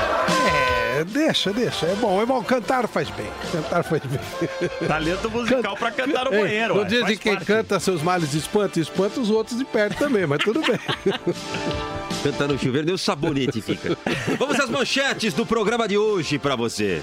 É, 0.47 0.70
deixa, 1.03 1.51
deixa. 1.53 1.85
É 1.85 1.95
bom, 1.95 2.21
é 2.21 2.25
bom. 2.25 2.43
Cantar 2.43 2.87
faz 2.87 3.09
bem. 3.09 3.27
Cantar 3.51 3.83
faz 3.83 4.01
bem. 4.03 4.19
Talento 4.87 5.29
musical 5.29 5.75
pra 5.75 5.91
cantar 5.91 6.25
no 6.25 6.33
Ei, 6.33 6.41
banheiro. 6.41 6.75
No 6.75 6.81
ué, 6.81 6.87
dia 6.87 7.03
de 7.03 7.17
quem 7.17 7.33
parte. 7.33 7.45
canta 7.45 7.79
seus 7.79 8.01
males 8.01 8.33
espanta, 8.33 8.79
espanta 8.79 9.19
os 9.19 9.29
outros 9.29 9.57
de 9.57 9.65
perto 9.65 9.97
também, 9.97 10.25
mas 10.25 10.39
tudo 10.43 10.61
bem. 10.61 10.79
Cantar 12.23 12.47
no 12.47 12.57
chuveiro, 12.57 12.85
nem 12.85 12.93
o 12.93 12.99
sabonete 12.99 13.61
fica. 13.61 13.97
Vamos 14.37 14.59
às 14.59 14.69
manchetes 14.69 15.33
do 15.33 15.43
programa 15.43 15.87
de 15.87 15.97
hoje 15.97 16.37
para 16.37 16.55
você. 16.55 17.01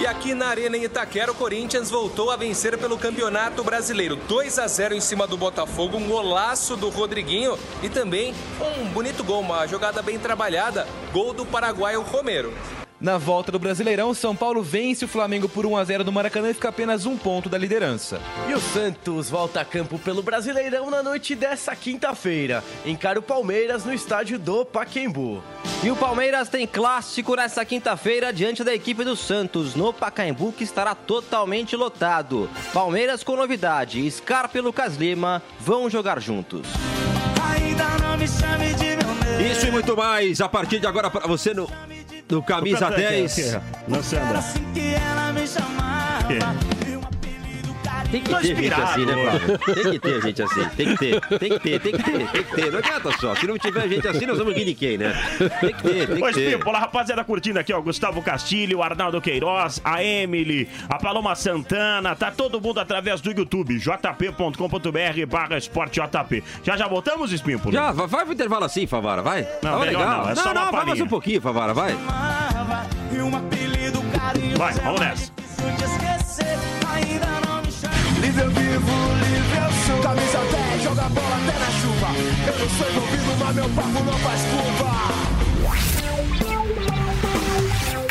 E 0.00 0.06
aqui 0.06 0.34
na 0.34 0.46
Arena 0.48 0.76
em 0.76 0.84
Itaquera, 0.84 1.30
o 1.30 1.34
Corinthians 1.34 1.90
voltou 1.90 2.30
a 2.30 2.36
vencer 2.36 2.76
pelo 2.78 2.96
Campeonato 2.98 3.62
Brasileiro. 3.62 4.16
2 4.16 4.58
a 4.58 4.66
0 4.66 4.94
em 4.94 5.00
cima 5.00 5.26
do 5.26 5.36
Botafogo, 5.36 5.98
um 5.98 6.08
golaço 6.08 6.74
do 6.76 6.88
Rodriguinho 6.88 7.58
e 7.82 7.88
também 7.88 8.34
um 8.80 8.86
bonito 8.86 9.22
gol, 9.22 9.40
uma 9.40 9.66
jogada 9.66 10.00
bem 10.02 10.18
trabalhada, 10.18 10.86
gol 11.12 11.32
do 11.34 11.44
paraguaio 11.44 12.00
Romero. 12.02 12.52
Na 13.04 13.18
volta 13.18 13.52
do 13.52 13.58
Brasileirão, 13.58 14.14
São 14.14 14.34
Paulo 14.34 14.62
vence 14.62 15.04
o 15.04 15.08
Flamengo 15.08 15.46
por 15.46 15.66
1 15.66 15.76
a 15.76 15.84
0 15.84 16.04
no 16.04 16.10
Maracanã 16.10 16.48
e 16.48 16.54
fica 16.54 16.70
apenas 16.70 17.04
um 17.04 17.18
ponto 17.18 17.50
da 17.50 17.58
liderança. 17.58 18.18
E 18.48 18.54
o 18.54 18.58
Santos 18.58 19.28
volta 19.28 19.60
a 19.60 19.64
campo 19.64 19.98
pelo 19.98 20.22
Brasileirão 20.22 20.88
na 20.88 21.02
noite 21.02 21.34
dessa 21.34 21.76
quinta-feira. 21.76 22.64
Encara 22.82 23.18
o 23.18 23.22
Palmeiras 23.22 23.84
no 23.84 23.92
estádio 23.92 24.38
do 24.38 24.64
Paquembu. 24.64 25.42
E 25.82 25.90
o 25.90 25.96
Palmeiras 25.96 26.48
tem 26.48 26.66
clássico 26.66 27.36
nessa 27.36 27.62
quinta-feira 27.62 28.32
diante 28.32 28.64
da 28.64 28.74
equipe 28.74 29.04
do 29.04 29.14
Santos, 29.14 29.74
no 29.74 29.92
Pacaembu, 29.92 30.50
que 30.50 30.64
estará 30.64 30.94
totalmente 30.94 31.76
lotado. 31.76 32.48
Palmeiras 32.72 33.22
com 33.22 33.36
novidade, 33.36 34.10
Scarpa 34.10 34.56
e 34.56 34.62
Lucas 34.62 34.96
Lima 34.96 35.42
vão 35.60 35.90
jogar 35.90 36.22
juntos. 36.22 36.66
Ainda 37.52 37.84
não 38.02 38.16
me 38.16 38.26
chame 38.26 38.72
de 38.72 38.96
meu 38.96 39.14
medo. 39.14 39.52
Isso 39.52 39.66
e 39.66 39.70
muito 39.70 39.94
mais 39.94 40.40
a 40.40 40.48
partir 40.48 40.80
de 40.80 40.86
agora 40.86 41.10
para 41.10 41.26
você 41.26 41.52
no, 41.52 41.68
no 42.34 42.42
Camisa 42.42 42.78
Tô 42.78 42.84
cantando 42.86 43.06
aqui, 43.06 43.14
10. 43.14 43.38
aqui, 43.54 43.64
Lançando. 43.88 44.36
Assim 44.36 44.72
que 44.72 44.94
ela 44.94 45.32
me 45.32 45.46
chamava. 45.46 46.73
Tem 48.14 48.22
que 48.22 48.30
ter 48.32 48.54
gente 48.54 48.72
assim, 48.72 49.06
né. 49.06 49.12
Flávio? 49.12 49.58
Tem 49.58 49.90
que 49.90 49.98
ter 49.98 50.22
gente 50.22 50.42
assim. 50.42 50.68
Tem 50.76 50.86
que 50.86 50.96
ter, 50.96 51.20
tem 51.20 51.50
que 51.50 51.58
ter, 51.58 51.80
tem 51.80 51.92
que 51.92 52.02
ter, 52.04 52.28
tem 52.28 52.44
que 52.44 52.54
ter. 52.54 52.70
Não 52.70 52.78
adianta 52.78 53.10
só. 53.18 53.34
Se 53.34 53.44
não 53.44 53.58
tiver 53.58 53.88
gente 53.88 54.06
assim, 54.06 54.24
nós 54.24 54.38
vamos 54.38 54.54
rir 54.54 54.64
de 54.64 54.74
quem, 54.74 54.98
né? 54.98 55.12
Tem 55.60 55.74
que 55.74 55.82
ter, 55.82 56.06
tem 56.06 56.14
que 56.14 56.20
Pois, 56.20 56.36
ter. 56.36 56.68
A 56.68 56.78
rapaziada 56.78 57.24
curtindo 57.24 57.58
aqui, 57.58 57.72
ó. 57.72 57.80
Gustavo 57.80 58.22
Castilho, 58.22 58.78
o 58.78 58.82
Arnaldo 58.84 59.20
Queiroz, 59.20 59.80
a 59.84 60.04
Emily, 60.04 60.68
a 60.88 60.96
Paloma 60.96 61.34
Santana, 61.34 62.14
tá 62.14 62.30
todo 62.30 62.60
mundo 62.60 62.78
através 62.78 63.20
do 63.20 63.32
YouTube, 63.32 63.78
jp.com.br 63.80 65.26
barra 65.28 65.58
esporte 65.58 66.00
JP. 66.00 66.44
Já 66.62 66.76
já 66.76 66.86
voltamos, 66.86 67.32
Espímpolo? 67.32 67.72
Já, 67.72 67.90
vai, 67.90 68.06
vai 68.06 68.24
pro 68.24 68.34
intervalo 68.34 68.64
assim, 68.64 68.86
Favara, 68.86 69.22
vai. 69.22 69.42
Não, 69.60 69.72
Tava 69.72 69.84
legal. 69.84 70.02
não, 70.02 70.30
é 70.30 70.34
não, 70.34 70.42
só 70.42 70.52
uma 70.52 70.64
não, 70.66 70.70
vai 70.72 70.86
mais 70.86 71.00
um 71.00 71.08
pouquinho, 71.08 71.40
Favara, 71.40 71.74
vai. 71.74 71.94
Vai, 74.56 74.72
vamos 74.74 75.00
nessa. 75.00 75.32
Ainda 76.94 77.26
não. 77.26 77.43
Livre 78.34 78.46
eu 78.46 78.50
vivo, 78.50 78.92
livre 79.22 79.58
eu 79.58 79.72
sou. 79.86 80.02
Camisa 80.02 80.38
10, 80.38 80.82
joga 80.82 81.08
bola 81.10 81.36
até 81.36 81.56
na 81.56 81.70
chuva. 81.70 82.08
Eu 82.48 82.58
não 82.58 82.68
sou 82.68 82.90
envolvido, 82.90 83.36
mas 83.38 83.54
meu 83.54 83.68
papo 83.70 84.04
não 84.04 84.18
faz 84.18 84.40
curva. 84.42 85.43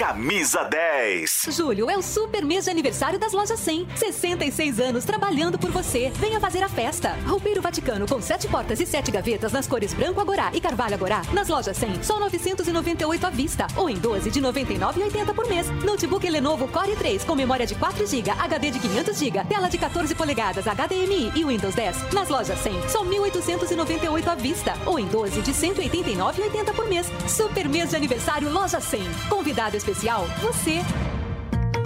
Camisa 0.05 0.65
10. 0.65 1.47
Julho 1.51 1.89
é 1.89 1.97
o 1.97 2.01
super 2.01 2.43
mês 2.43 2.65
de 2.65 2.69
aniversário 2.69 3.17
das 3.17 3.31
lojas 3.31 3.57
100. 3.57 3.87
66 3.95 4.81
anos 4.81 5.05
trabalhando 5.05 5.57
por 5.57 5.71
você. 5.71 6.11
Venha 6.15 6.41
fazer 6.41 6.61
a 6.61 6.67
festa. 6.67 7.17
Roupeiro 7.25 7.61
Vaticano 7.61 8.05
com 8.05 8.21
7 8.21 8.49
portas 8.49 8.81
e 8.81 8.85
7 8.85 9.09
gavetas 9.09 9.53
nas 9.53 9.65
cores 9.65 9.93
branco 9.93 10.19
agorá 10.19 10.51
e 10.53 10.59
carvalho 10.59 10.95
agorá. 10.95 11.21
Nas 11.31 11.47
lojas 11.47 11.77
100, 11.77 12.03
só 12.03 12.19
998 12.19 13.25
à 13.25 13.29
vista 13.29 13.65
ou 13.77 13.89
em 13.89 13.95
12 13.95 14.29
de 14.29 14.41
99,80 14.41 15.33
por 15.33 15.47
mês. 15.47 15.69
Notebook 15.85 16.29
Lenovo 16.29 16.67
Core 16.67 16.97
3 16.97 17.23
com 17.23 17.33
memória 17.33 17.65
de 17.65 17.73
4 17.75 18.05
GB, 18.05 18.29
HD 18.29 18.71
de 18.71 18.79
500 18.79 19.17
GB, 19.17 19.45
tela 19.45 19.69
de 19.69 19.77
14 19.77 20.13
polegadas, 20.15 20.65
HDMI 20.65 21.31
e 21.33 21.45
Windows 21.45 21.75
10. 21.75 22.11
Nas 22.11 22.27
lojas 22.27 22.59
100, 22.59 22.89
só 22.89 23.05
1.898 23.05 24.27
à 24.27 24.35
vista 24.35 24.73
ou 24.85 24.99
em 24.99 25.05
12 25.05 25.41
de 25.41 25.53
189,80 25.53 26.73
por 26.75 26.89
mês. 26.89 27.09
Super 27.25 27.69
mês 27.69 27.91
de 27.91 27.95
aniversário 27.95 28.51
Loja 28.51 28.81
100. 28.81 29.01
Convidado 29.29 29.77
especial, 29.77 29.92
você. 30.41 30.81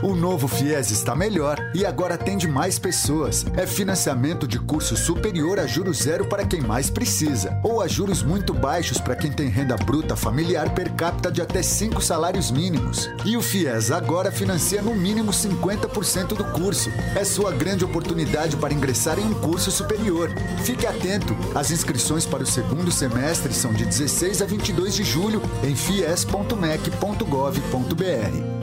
O 0.03 0.15
novo 0.15 0.47
FIES 0.47 0.91
está 0.91 1.15
melhor 1.15 1.57
e 1.73 1.83
agora 1.83 2.13
atende 2.13 2.47
mais 2.47 2.77
pessoas. 2.77 3.43
É 3.55 3.65
financiamento 3.65 4.47
de 4.47 4.59
curso 4.59 4.95
superior 4.95 5.59
a 5.59 5.65
juros 5.65 6.03
zero 6.03 6.25
para 6.25 6.45
quem 6.45 6.61
mais 6.61 6.87
precisa, 6.89 7.59
ou 7.63 7.81
a 7.81 7.87
juros 7.87 8.21
muito 8.21 8.53
baixos 8.53 9.01
para 9.01 9.15
quem 9.15 9.31
tem 9.31 9.49
renda 9.49 9.75
bruta 9.75 10.15
familiar 10.15 10.69
per 10.75 10.93
capita 10.93 11.31
de 11.31 11.41
até 11.41 11.63
5 11.63 11.99
salários 11.99 12.51
mínimos. 12.51 13.09
E 13.25 13.35
o 13.35 13.41
FIES 13.41 13.89
agora 13.89 14.31
financia 14.31 14.83
no 14.83 14.93
mínimo 14.93 15.31
50% 15.31 16.35
do 16.35 16.43
curso. 16.51 16.91
É 17.15 17.23
sua 17.23 17.51
grande 17.51 17.83
oportunidade 17.83 18.55
para 18.55 18.73
ingressar 18.73 19.17
em 19.17 19.25
um 19.25 19.33
curso 19.33 19.71
superior. 19.71 20.29
Fique 20.63 20.85
atento, 20.85 21.35
as 21.55 21.71
inscrições 21.71 22.25
para 22.25 22.43
o 22.43 22.47
segundo 22.47 22.91
semestre 22.91 23.51
são 23.51 23.73
de 23.73 23.83
16 23.83 24.43
a 24.43 24.45
22 24.45 24.93
de 24.93 25.03
julho 25.03 25.41
em 25.63 25.75
fies.mec.gov.br. 25.75 28.56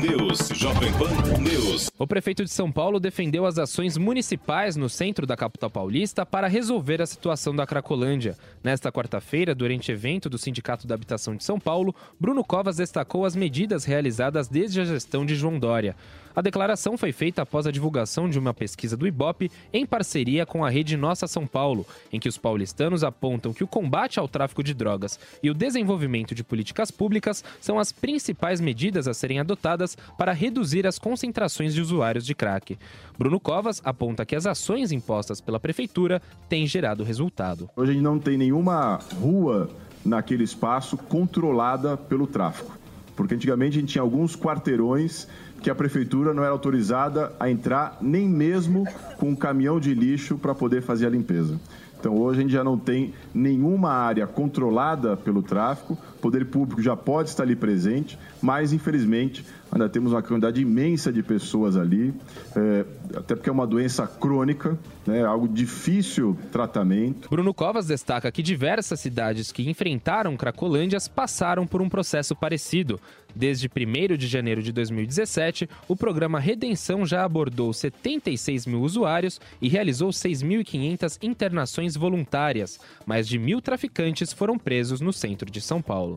News, 0.00 0.48
Jovem 0.54 0.90
Pan 0.94 1.10
News. 1.42 1.90
O 1.98 2.06
prefeito 2.06 2.42
de 2.42 2.50
São 2.50 2.72
Paulo 2.72 2.98
defendeu 2.98 3.44
as 3.44 3.58
ações 3.58 3.98
municipais 3.98 4.74
no 4.74 4.88
centro 4.88 5.26
da 5.26 5.36
capital 5.36 5.68
paulista 5.68 6.24
para 6.24 6.48
resolver 6.48 7.02
a 7.02 7.06
situação 7.06 7.54
da 7.54 7.66
Cracolândia. 7.66 8.34
Nesta 8.64 8.90
quarta-feira, 8.90 9.54
durante 9.54 9.92
evento 9.92 10.30
do 10.30 10.38
Sindicato 10.38 10.86
da 10.86 10.94
Habitação 10.94 11.36
de 11.36 11.44
São 11.44 11.60
Paulo, 11.60 11.94
Bruno 12.18 12.42
Covas 12.42 12.76
destacou 12.76 13.26
as 13.26 13.36
medidas 13.36 13.84
realizadas 13.84 14.48
desde 14.48 14.80
a 14.80 14.84
gestão 14.86 15.26
de 15.26 15.34
João 15.34 15.58
Dória. 15.58 15.94
A 16.34 16.40
declaração 16.40 16.96
foi 16.96 17.12
feita 17.12 17.42
após 17.42 17.66
a 17.66 17.72
divulgação 17.72 18.28
de 18.28 18.38
uma 18.38 18.54
pesquisa 18.54 18.96
do 18.96 19.06
Ibope 19.06 19.50
em 19.72 19.84
parceria 19.84 20.46
com 20.46 20.64
a 20.64 20.70
rede 20.70 20.96
Nossa 20.96 21.26
São 21.26 21.46
Paulo, 21.46 21.84
em 22.12 22.20
que 22.20 22.28
os 22.28 22.38
paulistanos 22.38 23.02
apontam 23.02 23.52
que 23.52 23.64
o 23.64 23.66
combate 23.66 24.20
ao 24.20 24.28
tráfico 24.28 24.62
de 24.62 24.72
drogas 24.72 25.18
e 25.42 25.50
o 25.50 25.54
desenvolvimento 25.54 26.34
de 26.34 26.44
políticas 26.44 26.90
públicas 26.90 27.42
são 27.60 27.78
as 27.78 27.90
principais 27.90 28.60
medidas 28.60 29.08
a 29.08 29.14
serem 29.14 29.40
adotadas 29.40 29.96
para 30.16 30.32
reduzir 30.32 30.86
as 30.86 30.98
concentrações 30.98 31.74
de 31.74 31.80
usuários 31.80 32.24
de 32.24 32.34
crack. 32.34 32.78
Bruno 33.18 33.40
Covas 33.40 33.80
aponta 33.84 34.24
que 34.24 34.36
as 34.36 34.46
ações 34.46 34.92
impostas 34.92 35.40
pela 35.40 35.58
prefeitura 35.58 36.22
têm 36.48 36.66
gerado 36.66 37.02
resultado. 37.02 37.68
Hoje 37.76 37.90
a 37.90 37.94
gente 37.94 38.04
não 38.04 38.18
tem 38.18 38.38
nenhuma 38.38 39.00
rua 39.20 39.68
naquele 40.04 40.44
espaço 40.44 40.96
controlada 40.96 41.96
pelo 41.96 42.26
tráfico. 42.26 42.78
Porque 43.16 43.34
antigamente 43.34 43.76
a 43.76 43.80
gente 43.80 43.92
tinha 43.92 44.02
alguns 44.02 44.34
quarteirões 44.34 45.28
que 45.60 45.70
a 45.70 45.74
prefeitura 45.74 46.32
não 46.32 46.42
era 46.42 46.52
autorizada 46.52 47.32
a 47.38 47.50
entrar 47.50 47.98
nem 48.00 48.28
mesmo 48.28 48.84
com 49.18 49.30
um 49.30 49.36
caminhão 49.36 49.78
de 49.78 49.94
lixo 49.94 50.38
para 50.38 50.54
poder 50.54 50.82
fazer 50.82 51.06
a 51.06 51.10
limpeza. 51.10 51.60
Então 51.98 52.16
hoje 52.16 52.40
a 52.40 52.42
gente 52.42 52.52
já 52.52 52.64
não 52.64 52.78
tem 52.78 53.12
nenhuma 53.34 53.92
área 53.92 54.26
controlada 54.26 55.16
pelo 55.18 55.42
tráfico, 55.42 55.98
o 56.20 56.22
poder 56.22 56.44
público 56.44 56.82
já 56.82 56.94
pode 56.94 57.30
estar 57.30 57.44
ali 57.44 57.56
presente, 57.56 58.18
mas 58.42 58.74
infelizmente 58.74 59.44
ainda 59.72 59.88
temos 59.88 60.12
uma 60.12 60.22
quantidade 60.22 60.60
imensa 60.60 61.10
de 61.12 61.22
pessoas 61.22 61.76
ali, 61.76 62.12
é, 62.54 62.84
até 63.16 63.34
porque 63.34 63.48
é 63.48 63.52
uma 63.52 63.66
doença 63.66 64.06
crônica, 64.06 64.78
né, 65.06 65.24
algo 65.24 65.48
difícil 65.48 66.36
tratamento. 66.52 67.28
Bruno 67.30 67.54
Covas 67.54 67.86
destaca 67.86 68.30
que 68.30 68.42
diversas 68.42 69.00
cidades 69.00 69.50
que 69.50 69.68
enfrentaram 69.68 70.36
Cracolândias 70.36 71.08
passaram 71.08 71.66
por 71.66 71.80
um 71.80 71.88
processo 71.88 72.36
parecido. 72.36 73.00
Desde 73.34 73.68
1 73.68 74.16
de 74.16 74.26
janeiro 74.26 74.60
de 74.60 74.72
2017, 74.72 75.68
o 75.86 75.94
programa 75.94 76.40
Redenção 76.40 77.06
já 77.06 77.24
abordou 77.24 77.72
76 77.72 78.66
mil 78.66 78.82
usuários 78.82 79.40
e 79.62 79.68
realizou 79.68 80.10
6.500 80.10 81.18
internações 81.22 81.96
voluntárias. 81.96 82.80
Mais 83.06 83.28
de 83.28 83.38
mil 83.38 83.60
traficantes 83.60 84.32
foram 84.32 84.58
presos 84.58 85.00
no 85.00 85.12
centro 85.12 85.48
de 85.48 85.60
São 85.60 85.80
Paulo. 85.80 86.09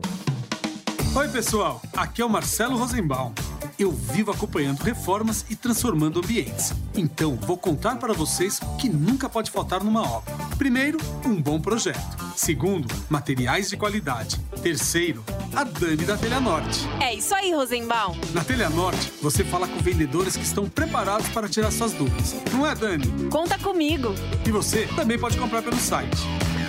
Oi, 1.16 1.28
pessoal. 1.28 1.80
Aqui 1.96 2.20
é 2.20 2.24
o 2.24 2.28
Marcelo 2.28 2.76
Rosenbaum. 2.76 3.32
Eu 3.78 3.92
vivo 3.92 4.32
acompanhando 4.32 4.80
reformas 4.80 5.44
e 5.48 5.54
transformando 5.54 6.18
ambientes. 6.18 6.72
Então, 6.94 7.36
vou 7.36 7.56
contar 7.56 7.96
para 7.96 8.12
vocês 8.12 8.60
o 8.60 8.76
que 8.76 8.88
nunca 8.88 9.28
pode 9.28 9.50
faltar 9.50 9.82
numa 9.82 10.02
obra. 10.02 10.34
Primeiro, 10.58 10.98
um 11.24 11.40
bom 11.40 11.60
projeto. 11.60 12.16
Segundo, 12.36 12.92
materiais 13.08 13.70
de 13.70 13.76
qualidade. 13.76 14.40
Terceiro, 14.60 15.24
a 15.54 15.62
Dani 15.62 16.04
da 16.04 16.16
Telha 16.16 16.40
Norte. 16.40 16.80
É 17.00 17.14
isso 17.14 17.32
aí, 17.32 17.52
Rosenbaum. 17.52 18.16
Na 18.32 18.42
Telha 18.42 18.68
Norte, 18.68 19.12
você 19.22 19.44
fala 19.44 19.68
com 19.68 19.78
vendedores 19.78 20.36
que 20.36 20.44
estão 20.44 20.68
preparados 20.68 21.28
para 21.28 21.48
tirar 21.48 21.70
suas 21.70 21.92
dúvidas. 21.92 22.34
Não 22.52 22.66
é, 22.66 22.74
Dani? 22.74 23.28
Conta 23.30 23.56
comigo. 23.58 24.14
E 24.44 24.50
você 24.50 24.88
também 24.96 25.18
pode 25.18 25.38
comprar 25.38 25.62
pelo 25.62 25.76
site. 25.76 26.22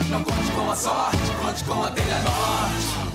Não 0.10 0.24
conte 0.24 0.52
com 0.52 0.70
a 0.70 0.76
sorte, 0.76 1.18
conte 1.42 1.64
com 1.64 1.84
a 1.84 1.90
Telha 1.90 2.20
Norte. 2.22 3.15